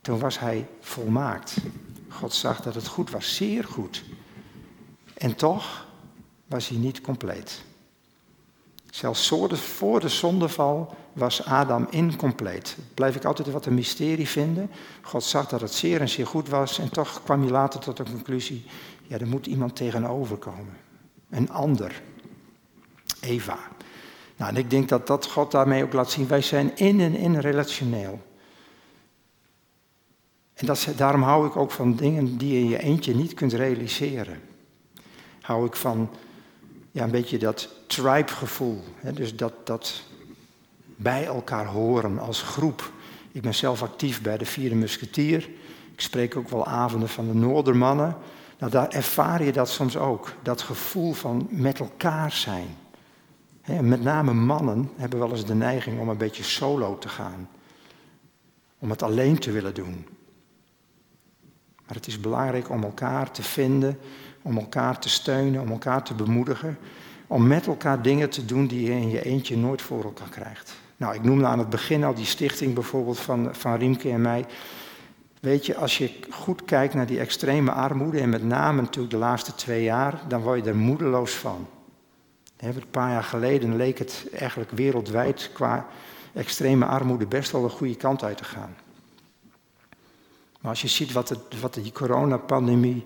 toen 0.00 0.18
was 0.18 0.38
hij 0.38 0.66
volmaakt. 0.80 1.56
God 2.16 2.34
zag 2.34 2.60
dat 2.60 2.74
het 2.74 2.86
goed 2.86 3.10
was, 3.10 3.34
zeer 3.34 3.64
goed. 3.64 4.04
En 5.14 5.34
toch 5.34 5.86
was 6.46 6.68
hij 6.68 6.78
niet 6.78 7.00
compleet. 7.00 7.62
Zelfs 8.90 9.32
voor 9.52 10.00
de 10.00 10.08
zondeval 10.08 10.96
was 11.12 11.44
Adam 11.44 11.86
incompleet. 11.90 12.76
Blijf 12.94 13.16
ik 13.16 13.24
altijd 13.24 13.50
wat 13.50 13.66
een 13.66 13.74
mysterie 13.74 14.28
vinden. 14.28 14.70
God 15.02 15.24
zag 15.24 15.48
dat 15.48 15.60
het 15.60 15.72
zeer 15.72 16.00
en 16.00 16.08
zeer 16.08 16.26
goed 16.26 16.48
was 16.48 16.78
en 16.78 16.90
toch 16.90 17.22
kwam 17.22 17.40
hij 17.40 17.50
later 17.50 17.80
tot 17.80 17.96
de 17.96 18.02
conclusie, 18.02 18.64
ja, 19.02 19.18
er 19.18 19.26
moet 19.26 19.46
iemand 19.46 19.76
tegenover 19.76 20.36
komen. 20.36 20.76
Een 21.30 21.50
ander. 21.50 22.02
Eva. 23.20 23.58
Nou, 24.36 24.50
en 24.50 24.56
ik 24.56 24.70
denk 24.70 24.88
dat 24.88 25.06
dat 25.06 25.26
God 25.26 25.50
daarmee 25.50 25.82
ook 25.82 25.92
laat 25.92 26.10
zien, 26.10 26.28
wij 26.28 26.42
zijn 26.42 26.76
in 26.76 27.00
en 27.00 27.14
in 27.14 27.38
relationeel. 27.38 28.20
En 30.56 30.66
dat, 30.66 30.88
daarom 30.96 31.22
hou 31.22 31.46
ik 31.46 31.56
ook 31.56 31.70
van 31.70 31.96
dingen 31.96 32.36
die 32.36 32.52
je 32.52 32.58
in 32.58 32.68
je 32.68 32.78
eentje 32.78 33.14
niet 33.14 33.34
kunt 33.34 33.52
realiseren. 33.52 34.40
Hou 35.40 35.66
ik 35.66 35.76
van 35.76 36.10
ja, 36.90 37.04
een 37.04 37.10
beetje 37.10 37.38
dat 37.38 37.68
tribe-gevoel. 37.86 38.82
Dus 39.14 39.36
dat, 39.36 39.52
dat 39.66 40.02
bij 40.96 41.24
elkaar 41.24 41.66
horen 41.66 42.18
als 42.18 42.42
groep. 42.42 42.92
Ik 43.32 43.42
ben 43.42 43.54
zelf 43.54 43.82
actief 43.82 44.22
bij 44.22 44.38
de 44.38 44.46
Vierde 44.46 44.74
Musketier. 44.74 45.48
Ik 45.92 46.00
spreek 46.00 46.36
ook 46.36 46.48
wel 46.48 46.66
avonden 46.66 47.08
van 47.08 47.26
de 47.26 47.34
Noordermannen. 47.34 48.16
Nou, 48.58 48.72
daar 48.72 48.88
ervaar 48.88 49.44
je 49.44 49.52
dat 49.52 49.68
soms 49.68 49.96
ook. 49.96 50.32
Dat 50.42 50.62
gevoel 50.62 51.12
van 51.12 51.46
met 51.50 51.78
elkaar 51.78 52.32
zijn. 52.32 52.76
met 53.80 54.02
name 54.02 54.32
mannen 54.32 54.90
hebben 54.96 55.18
wel 55.18 55.30
eens 55.30 55.44
de 55.44 55.54
neiging 55.54 56.00
om 56.00 56.08
een 56.08 56.16
beetje 56.16 56.42
solo 56.42 56.98
te 56.98 57.08
gaan. 57.08 57.48
Om 58.78 58.90
het 58.90 59.02
alleen 59.02 59.38
te 59.38 59.50
willen 59.50 59.74
doen. 59.74 60.06
Maar 61.86 61.96
het 61.96 62.06
is 62.06 62.20
belangrijk 62.20 62.70
om 62.70 62.82
elkaar 62.82 63.30
te 63.30 63.42
vinden, 63.42 63.98
om 64.42 64.58
elkaar 64.58 64.98
te 64.98 65.08
steunen, 65.08 65.60
om 65.60 65.70
elkaar 65.70 66.02
te 66.02 66.14
bemoedigen. 66.14 66.78
om 67.28 67.46
met 67.46 67.66
elkaar 67.66 68.02
dingen 68.02 68.30
te 68.30 68.44
doen 68.44 68.66
die 68.66 68.82
je 68.82 68.90
in 68.90 69.10
je 69.10 69.24
eentje 69.24 69.56
nooit 69.56 69.82
voor 69.82 70.04
elkaar 70.04 70.28
krijgt. 70.28 70.74
Nou, 70.96 71.14
ik 71.14 71.22
noemde 71.22 71.46
aan 71.46 71.58
het 71.58 71.70
begin 71.70 72.04
al 72.04 72.14
die 72.14 72.24
stichting 72.24 72.74
bijvoorbeeld 72.74 73.18
van, 73.18 73.54
van 73.54 73.74
Riemke 73.74 74.10
en 74.10 74.20
mij. 74.20 74.44
Weet 75.40 75.66
je, 75.66 75.76
als 75.76 75.98
je 75.98 76.18
goed 76.30 76.64
kijkt 76.64 76.94
naar 76.94 77.06
die 77.06 77.18
extreme 77.18 77.70
armoede, 77.70 78.20
en 78.20 78.28
met 78.28 78.44
name 78.44 78.80
natuurlijk 78.80 79.14
de 79.14 79.18
laatste 79.18 79.54
twee 79.54 79.82
jaar, 79.82 80.20
dan 80.28 80.42
word 80.42 80.64
je 80.64 80.70
er 80.70 80.76
moedeloos 80.76 81.34
van. 81.34 81.66
Een 82.56 82.82
paar 82.90 83.10
jaar 83.10 83.24
geleden 83.24 83.76
leek 83.76 83.98
het 83.98 84.26
eigenlijk 84.32 84.70
wereldwijd 84.70 85.50
qua 85.52 85.86
extreme 86.34 86.84
armoede 86.84 87.26
best 87.26 87.50
wel 87.50 87.62
de 87.62 87.68
goede 87.68 87.96
kant 87.96 88.22
uit 88.22 88.36
te 88.36 88.44
gaan. 88.44 88.74
Maar 90.66 90.74
als 90.74 90.84
je 90.84 90.96
ziet 90.96 91.12
wat, 91.12 91.28
het, 91.28 91.60
wat 91.60 91.74
die 91.74 91.92
coronapandemie 91.92 93.04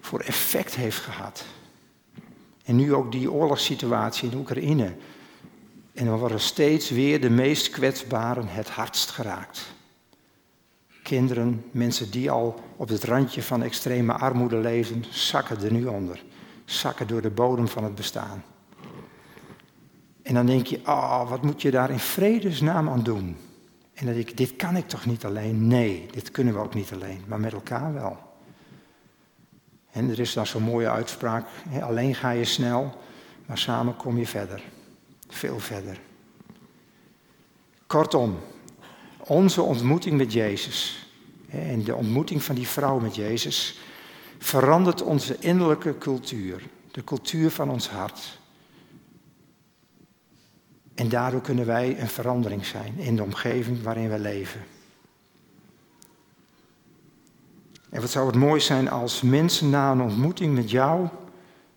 voor 0.00 0.20
effect 0.20 0.74
heeft 0.74 0.98
gehad. 0.98 1.44
En 2.64 2.76
nu 2.76 2.94
ook 2.94 3.12
die 3.12 3.32
oorlogssituatie 3.32 4.30
in 4.30 4.38
Oekraïne. 4.38 4.94
En 5.94 6.06
dan 6.06 6.18
worden 6.18 6.40
steeds 6.40 6.90
weer 6.90 7.20
de 7.20 7.30
meest 7.30 7.70
kwetsbaren 7.70 8.48
het 8.48 8.68
hardst 8.68 9.10
geraakt. 9.10 9.72
Kinderen, 11.02 11.64
mensen 11.70 12.10
die 12.10 12.30
al 12.30 12.60
op 12.76 12.88
het 12.88 13.04
randje 13.04 13.42
van 13.42 13.62
extreme 13.62 14.12
armoede 14.12 14.56
leven, 14.56 15.04
zakken 15.10 15.62
er 15.62 15.72
nu 15.72 15.86
onder. 15.86 16.22
Zakken 16.64 17.06
door 17.06 17.22
de 17.22 17.30
bodem 17.30 17.68
van 17.68 17.84
het 17.84 17.94
bestaan. 17.94 18.44
En 20.22 20.34
dan 20.34 20.46
denk 20.46 20.66
je, 20.66 20.80
oh, 20.86 21.30
wat 21.30 21.42
moet 21.42 21.62
je 21.62 21.70
daar 21.70 21.90
in 21.90 21.98
vredesnaam 21.98 22.88
aan 22.88 23.02
doen? 23.02 23.36
En 24.00 24.06
denk 24.06 24.18
ik, 24.18 24.36
dit 24.36 24.56
kan 24.56 24.76
ik 24.76 24.88
toch 24.88 25.06
niet 25.06 25.24
alleen? 25.24 25.66
Nee, 25.66 26.06
dit 26.10 26.30
kunnen 26.30 26.54
we 26.54 26.60
ook 26.60 26.74
niet 26.74 26.92
alleen, 26.92 27.22
maar 27.26 27.40
met 27.40 27.52
elkaar 27.52 27.94
wel. 27.94 28.18
En 29.90 30.10
er 30.10 30.20
is 30.20 30.32
dan 30.32 30.46
zo'n 30.46 30.62
mooie 30.62 30.90
uitspraak, 30.90 31.46
alleen 31.80 32.14
ga 32.14 32.30
je 32.30 32.44
snel, 32.44 33.00
maar 33.46 33.58
samen 33.58 33.96
kom 33.96 34.18
je 34.18 34.26
verder. 34.26 34.62
Veel 35.28 35.58
verder. 35.58 36.00
Kortom, 37.86 38.38
onze 39.18 39.62
ontmoeting 39.62 40.16
met 40.16 40.32
Jezus 40.32 41.08
en 41.48 41.84
de 41.84 41.94
ontmoeting 41.94 42.42
van 42.42 42.54
die 42.54 42.68
vrouw 42.68 42.98
met 42.98 43.14
Jezus 43.14 43.78
verandert 44.38 45.02
onze 45.02 45.36
innerlijke 45.38 45.98
cultuur, 45.98 46.62
de 46.90 47.04
cultuur 47.04 47.50
van 47.50 47.70
ons 47.70 47.88
hart. 47.88 48.39
En 51.00 51.08
daardoor 51.08 51.40
kunnen 51.40 51.66
wij 51.66 52.00
een 52.00 52.08
verandering 52.08 52.66
zijn 52.66 52.98
in 52.98 53.16
de 53.16 53.22
omgeving 53.22 53.82
waarin 53.82 54.10
we 54.10 54.18
leven. 54.18 54.60
En 57.90 58.00
wat 58.00 58.10
zou 58.10 58.26
het 58.26 58.36
mooi 58.36 58.60
zijn 58.60 58.90
als 58.90 59.22
mensen 59.22 59.70
na 59.70 59.90
een 59.90 60.00
ontmoeting 60.00 60.54
met 60.54 60.70
jou 60.70 61.08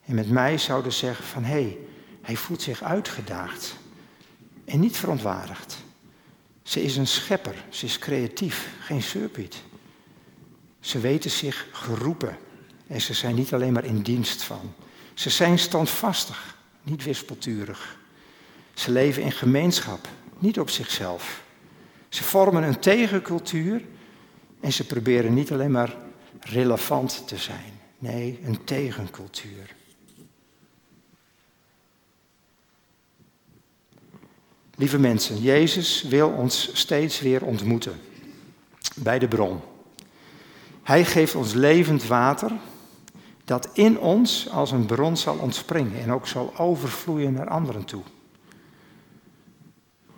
en 0.05 0.15
met 0.15 0.29
mij 0.29 0.57
zouden 0.57 0.93
zeggen 0.93 1.25
van 1.25 1.43
hé, 1.43 1.51
hey, 1.51 1.77
hij 2.21 2.35
voelt 2.35 2.61
zich 2.61 2.83
uitgedaagd 2.83 3.75
en 4.65 4.79
niet 4.79 4.97
verontwaardigd. 4.97 5.77
Ze 6.63 6.83
is 6.83 6.95
een 6.95 7.07
schepper, 7.07 7.65
ze 7.69 7.85
is 7.85 7.99
creatief, 7.99 8.69
geen 8.79 9.01
surpiet. 9.01 9.63
Ze 10.79 10.99
weten 10.99 11.31
zich 11.31 11.67
geroepen 11.71 12.37
en 12.87 13.01
ze 13.01 13.13
zijn 13.13 13.35
niet 13.35 13.53
alleen 13.53 13.73
maar 13.73 13.85
in 13.85 14.01
dienst 14.01 14.43
van. 14.43 14.73
Ze 15.13 15.29
zijn 15.29 15.59
standvastig, 15.59 16.57
niet 16.81 17.03
wispelturig. 17.03 18.01
Ze 18.73 18.91
leven 18.91 19.23
in 19.23 19.31
gemeenschap, 19.31 20.07
niet 20.39 20.59
op 20.59 20.69
zichzelf. 20.69 21.43
Ze 22.09 22.23
vormen 22.23 22.63
een 22.63 22.79
tegencultuur 22.79 23.81
en 24.59 24.73
ze 24.73 24.85
proberen 24.85 25.33
niet 25.33 25.51
alleen 25.51 25.71
maar 25.71 25.95
relevant 26.39 27.27
te 27.27 27.37
zijn. 27.37 27.79
Nee, 27.97 28.39
een 28.45 28.63
tegencultuur. 28.63 29.75
Lieve 34.75 34.99
mensen, 34.99 35.41
Jezus 35.41 36.03
wil 36.03 36.29
ons 36.29 36.69
steeds 36.73 37.19
weer 37.19 37.45
ontmoeten 37.45 37.99
bij 38.95 39.19
de 39.19 39.27
bron. 39.27 39.59
Hij 40.83 41.05
geeft 41.05 41.35
ons 41.35 41.53
levend 41.53 42.05
water 42.05 42.51
dat 43.45 43.69
in 43.73 43.99
ons 43.99 44.49
als 44.49 44.71
een 44.71 44.85
bron 44.85 45.17
zal 45.17 45.37
ontspringen 45.37 46.01
en 46.01 46.11
ook 46.11 46.27
zal 46.27 46.53
overvloeien 46.57 47.33
naar 47.33 47.47
anderen 47.47 47.85
toe. 47.85 48.03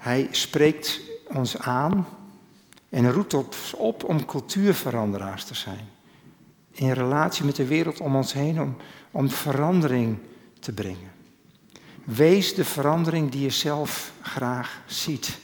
Hij 0.06 0.28
spreekt 0.32 1.01
ons 1.34 1.58
aan 1.58 2.08
en 2.89 3.12
roept 3.12 3.34
ons 3.34 3.74
op 3.74 4.03
om 4.03 4.26
cultuurveranderaars 4.26 5.43
te 5.43 5.56
zijn. 5.56 5.88
In 6.72 6.91
relatie 6.91 7.45
met 7.45 7.56
de 7.56 7.66
wereld 7.66 7.99
om 7.99 8.16
ons 8.16 8.34
heen, 8.34 8.62
om, 8.62 8.76
om 9.12 9.30
verandering 9.30 10.18
te 10.60 10.74
brengen. 10.74 11.12
Wees 12.03 12.56
de 12.56 12.66
verandering 12.66 13.32
die 13.32 13.41
je 13.41 13.49
zelf 13.49 14.12
graag 14.22 14.82
ziet. 14.86 15.39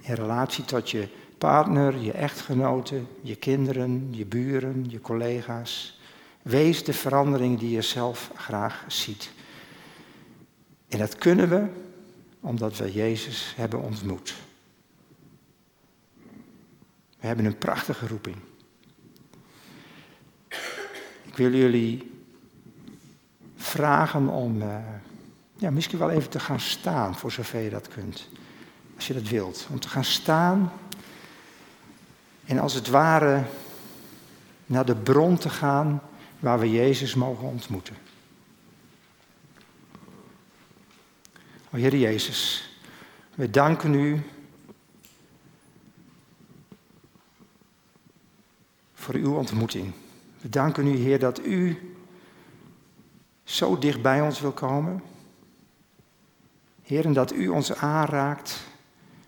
In 0.00 0.14
relatie 0.14 0.64
tot 0.64 0.90
je 0.90 1.08
partner, 1.38 1.96
je 1.96 2.12
echtgenoten, 2.12 3.08
je 3.20 3.36
kinderen, 3.36 4.08
je 4.10 4.26
buren, 4.26 4.86
je 4.90 5.00
collega's. 5.00 6.00
Wees 6.42 6.84
de 6.84 6.92
verandering 6.92 7.58
die 7.58 7.70
je 7.70 7.82
zelf 7.82 8.30
graag 8.34 8.84
ziet. 8.86 9.30
En 10.88 10.98
dat 10.98 11.16
kunnen 11.16 11.48
we 11.48 11.86
omdat 12.40 12.76
we 12.76 12.92
Jezus 12.92 13.52
hebben 13.56 13.82
ontmoet. 13.82 14.34
We 17.20 17.26
hebben 17.26 17.44
een 17.44 17.58
prachtige 17.58 18.06
roeping. 18.06 18.36
Ik 21.22 21.36
wil 21.36 21.52
jullie 21.52 22.22
vragen 23.56 24.28
om 24.28 24.62
uh, 24.62 24.76
ja, 25.56 25.70
misschien 25.70 25.98
wel 25.98 26.10
even 26.10 26.30
te 26.30 26.40
gaan 26.40 26.60
staan, 26.60 27.16
voor 27.16 27.32
zover 27.32 27.60
je 27.60 27.70
dat 27.70 27.88
kunt. 27.88 28.28
Als 28.96 29.06
je 29.06 29.14
dat 29.14 29.28
wilt. 29.28 29.66
Om 29.70 29.80
te 29.80 29.88
gaan 29.88 30.04
staan 30.04 30.72
en 32.44 32.58
als 32.58 32.74
het 32.74 32.88
ware 32.88 33.42
naar 34.66 34.84
de 34.84 34.94
bron 34.94 35.38
te 35.38 35.50
gaan 35.50 36.02
waar 36.38 36.58
we 36.58 36.70
Jezus 36.70 37.14
mogen 37.14 37.48
ontmoeten. 37.48 37.96
O 41.72 41.76
Heer 41.76 41.96
Jezus, 41.96 42.70
we 43.34 43.50
danken 43.50 43.94
u 43.94 44.22
voor 48.94 49.14
uw 49.14 49.34
ontmoeting. 49.34 49.92
We 50.40 50.48
danken 50.48 50.86
u, 50.86 50.96
Heer, 50.96 51.18
dat 51.18 51.44
u 51.44 51.92
zo 53.44 53.78
dicht 53.78 54.02
bij 54.02 54.20
ons 54.20 54.40
wil 54.40 54.52
komen. 54.52 55.02
Heer, 56.82 57.04
en 57.04 57.12
dat 57.12 57.32
u 57.32 57.48
ons 57.48 57.74
aanraakt, 57.74 58.60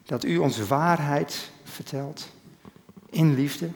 dat 0.03 0.25
u 0.25 0.37
onze 0.37 0.67
waarheid 0.67 1.51
vertelt 1.65 2.29
in 3.11 3.35
liefde. 3.35 3.71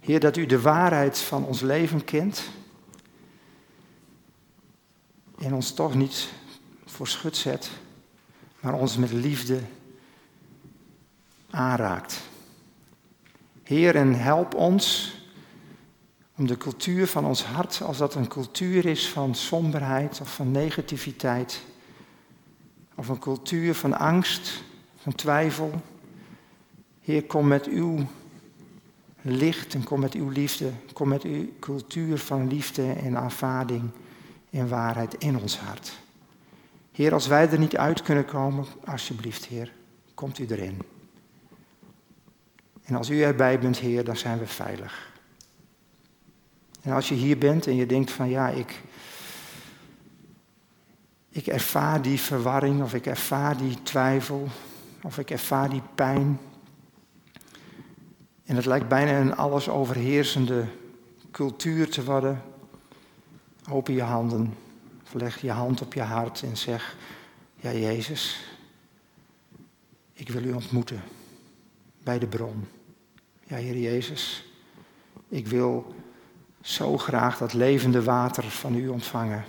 Heer, 0.00 0.20
dat 0.20 0.36
u 0.36 0.46
de 0.46 0.60
waarheid 0.60 1.18
van 1.18 1.44
ons 1.44 1.60
leven 1.60 2.04
kent 2.04 2.42
en 5.38 5.54
ons 5.54 5.74
toch 5.74 5.94
niet 5.94 6.28
voor 6.92 7.08
schut 7.08 7.36
zet, 7.36 7.70
maar 8.60 8.74
ons 8.74 8.96
met 8.96 9.12
liefde 9.12 9.60
aanraakt. 11.50 12.20
Heer, 13.62 13.96
en 13.96 14.14
help 14.14 14.54
ons 14.54 15.14
om 16.36 16.46
de 16.46 16.56
cultuur 16.56 17.06
van 17.06 17.24
ons 17.24 17.44
hart, 17.44 17.82
als 17.82 17.98
dat 17.98 18.14
een 18.14 18.28
cultuur 18.28 18.86
is 18.86 19.08
van 19.08 19.34
somberheid 19.34 20.20
of 20.20 20.34
van 20.34 20.50
negativiteit, 20.50 21.62
of 22.94 23.08
een 23.08 23.18
cultuur 23.18 23.74
van 23.74 23.98
angst, 23.98 24.62
van 24.96 25.14
twijfel. 25.14 25.82
Heer, 27.00 27.24
kom 27.24 27.48
met 27.48 27.66
uw 27.66 28.06
licht 29.22 29.74
en 29.74 29.84
kom 29.84 30.00
met 30.00 30.14
uw 30.14 30.28
liefde, 30.28 30.70
kom 30.92 31.08
met 31.08 31.22
uw 31.22 31.48
cultuur 31.60 32.18
van 32.18 32.48
liefde 32.48 32.92
en 32.92 33.18
aanvaarding 33.18 33.90
en 34.50 34.68
waarheid 34.68 35.14
in 35.14 35.38
ons 35.38 35.58
hart. 35.58 36.01
Heer, 36.92 37.12
als 37.12 37.26
wij 37.26 37.50
er 37.50 37.58
niet 37.58 37.76
uit 37.76 38.02
kunnen 38.02 38.24
komen, 38.24 38.66
alsjeblieft, 38.84 39.44
Heer, 39.44 39.72
komt 40.14 40.38
u 40.38 40.46
erin. 40.48 40.82
En 42.82 42.94
als 42.94 43.10
u 43.10 43.22
erbij 43.22 43.58
bent, 43.58 43.78
Heer, 43.78 44.04
dan 44.04 44.16
zijn 44.16 44.38
we 44.38 44.46
veilig. 44.46 45.12
En 46.82 46.92
als 46.92 47.08
je 47.08 47.14
hier 47.14 47.38
bent 47.38 47.66
en 47.66 47.76
je 47.76 47.86
denkt 47.86 48.10
van 48.10 48.28
ja, 48.28 48.48
ik, 48.48 48.80
ik 51.28 51.46
ervaar 51.46 52.02
die 52.02 52.20
verwarring 52.20 52.82
of 52.82 52.94
ik 52.94 53.06
ervaar 53.06 53.56
die 53.56 53.82
twijfel 53.82 54.48
of 55.02 55.18
ik 55.18 55.30
ervaar 55.30 55.70
die 55.70 55.82
pijn. 55.94 56.38
En 58.44 58.56
het 58.56 58.66
lijkt 58.66 58.88
bijna 58.88 59.20
een 59.20 59.36
alles 59.36 59.68
overheersende 59.68 60.64
cultuur 61.30 61.90
te 61.90 62.04
worden. 62.04 62.42
Open 63.70 63.94
je 63.94 64.02
handen 64.02 64.54
leg 65.14 65.40
je 65.40 65.50
hand 65.50 65.82
op 65.82 65.94
je 65.94 66.02
hart 66.02 66.42
en 66.42 66.56
zeg, 66.56 66.96
ja 67.54 67.72
Jezus, 67.72 68.40
ik 70.12 70.28
wil 70.28 70.44
u 70.44 70.52
ontmoeten 70.52 71.02
bij 72.02 72.18
de 72.18 72.26
bron. 72.26 72.68
Ja 73.44 73.56
Heer 73.56 73.78
Jezus, 73.78 74.44
ik 75.28 75.46
wil 75.46 75.94
zo 76.60 76.98
graag 76.98 77.38
dat 77.38 77.52
levende 77.52 78.02
water 78.02 78.44
van 78.44 78.74
u 78.74 78.88
ontvangen. 78.88 79.44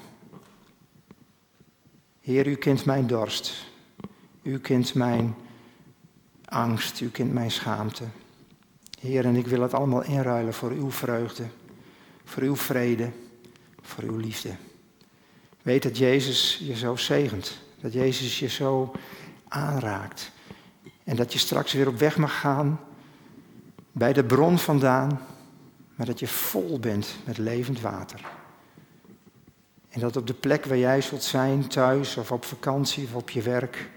Heer, 2.22 2.48
u 2.48 2.56
kent 2.56 2.86
mijn 2.86 3.08
dorst. 3.08 3.66
U 4.42 4.60
kent 4.60 4.94
mijn 4.94 5.36
angst. 6.46 7.02
U 7.02 7.10
kent 7.10 7.34
mijn 7.34 7.52
schaamte. 7.52 8.04
Heer, 9.00 9.26
en 9.26 9.36
ik 9.36 9.48
wil 9.48 9.62
het 9.62 9.74
allemaal 9.74 10.04
inruilen 10.04 10.54
voor 10.54 10.72
uw 10.72 10.92
vreugde, 10.92 11.44
voor 12.24 12.44
uw 12.44 12.56
vrede, 12.56 13.12
voor 13.82 14.04
uw 14.04 14.18
liefde. 14.18 14.56
Weet 15.64 15.84
dat 15.84 15.98
Jezus 15.98 16.62
je 16.64 16.76
zo 16.76 16.96
zegent. 16.96 17.58
Dat 17.82 17.94
Jezus 17.94 18.40
je 18.40 18.48
zo 18.48 18.92
aanraakt. 19.48 20.32
En 21.04 21.16
dat 21.16 21.34
je 21.34 21.40
straks 21.40 21.74
weer 21.74 21.88
op 21.88 21.98
weg 21.98 22.18
mag 22.18 22.40
gaan 22.40 22.80
bij 23.92 24.14
de 24.14 24.24
bron 24.24 24.58
vandaan, 24.58 25.22
maar 25.96 26.06
dat 26.06 26.20
je 26.20 26.28
vol 26.28 26.80
bent 26.80 27.16
met 27.26 27.38
levend 27.38 27.82
water. 27.82 28.22
En 29.90 30.00
dat 30.00 30.18
op 30.18 30.28
de 30.28 30.34
plek 30.34 30.66
waar 30.66 30.78
jij 30.78 31.02
zult 31.02 31.24
zijn, 31.24 31.68
thuis 31.68 32.18
of 32.18 32.32
op 32.32 32.46
vakantie 32.46 33.04
of 33.04 33.16
op 33.16 33.30
je 33.30 33.42
werk, 33.42 33.90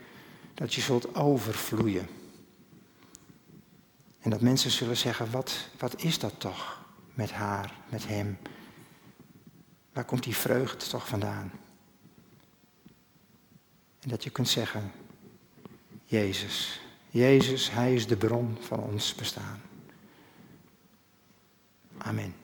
dat 0.55 0.75
je 0.75 0.81
zult 0.81 1.15
overvloeien. 1.15 2.09
En 4.21 4.31
dat 4.31 4.41
mensen 4.41 4.71
zullen 4.71 4.97
zeggen, 4.97 5.31
wat, 5.31 5.69
wat 5.79 6.03
is 6.03 6.19
dat 6.19 6.33
toch 6.39 6.79
met 7.15 7.33
haar, 7.33 7.73
met 7.89 8.07
hem? 8.07 8.39
Waar 9.97 10.05
komt 10.05 10.23
die 10.23 10.37
vreugde 10.37 10.87
toch 10.87 11.09
vandaan? 11.09 11.51
En 14.01 14.09
dat 14.09 14.25
je 14.25 14.31
kunt 14.31 14.49
zeggen, 14.49 14.93
Jezus, 16.05 16.81
Jezus, 17.11 17.71
Hij 17.71 17.95
is 17.95 18.07
de 18.07 18.17
bron 18.17 18.57
van 18.61 18.79
ons 18.79 19.15
bestaan. 19.15 19.61
Amen. 21.99 22.35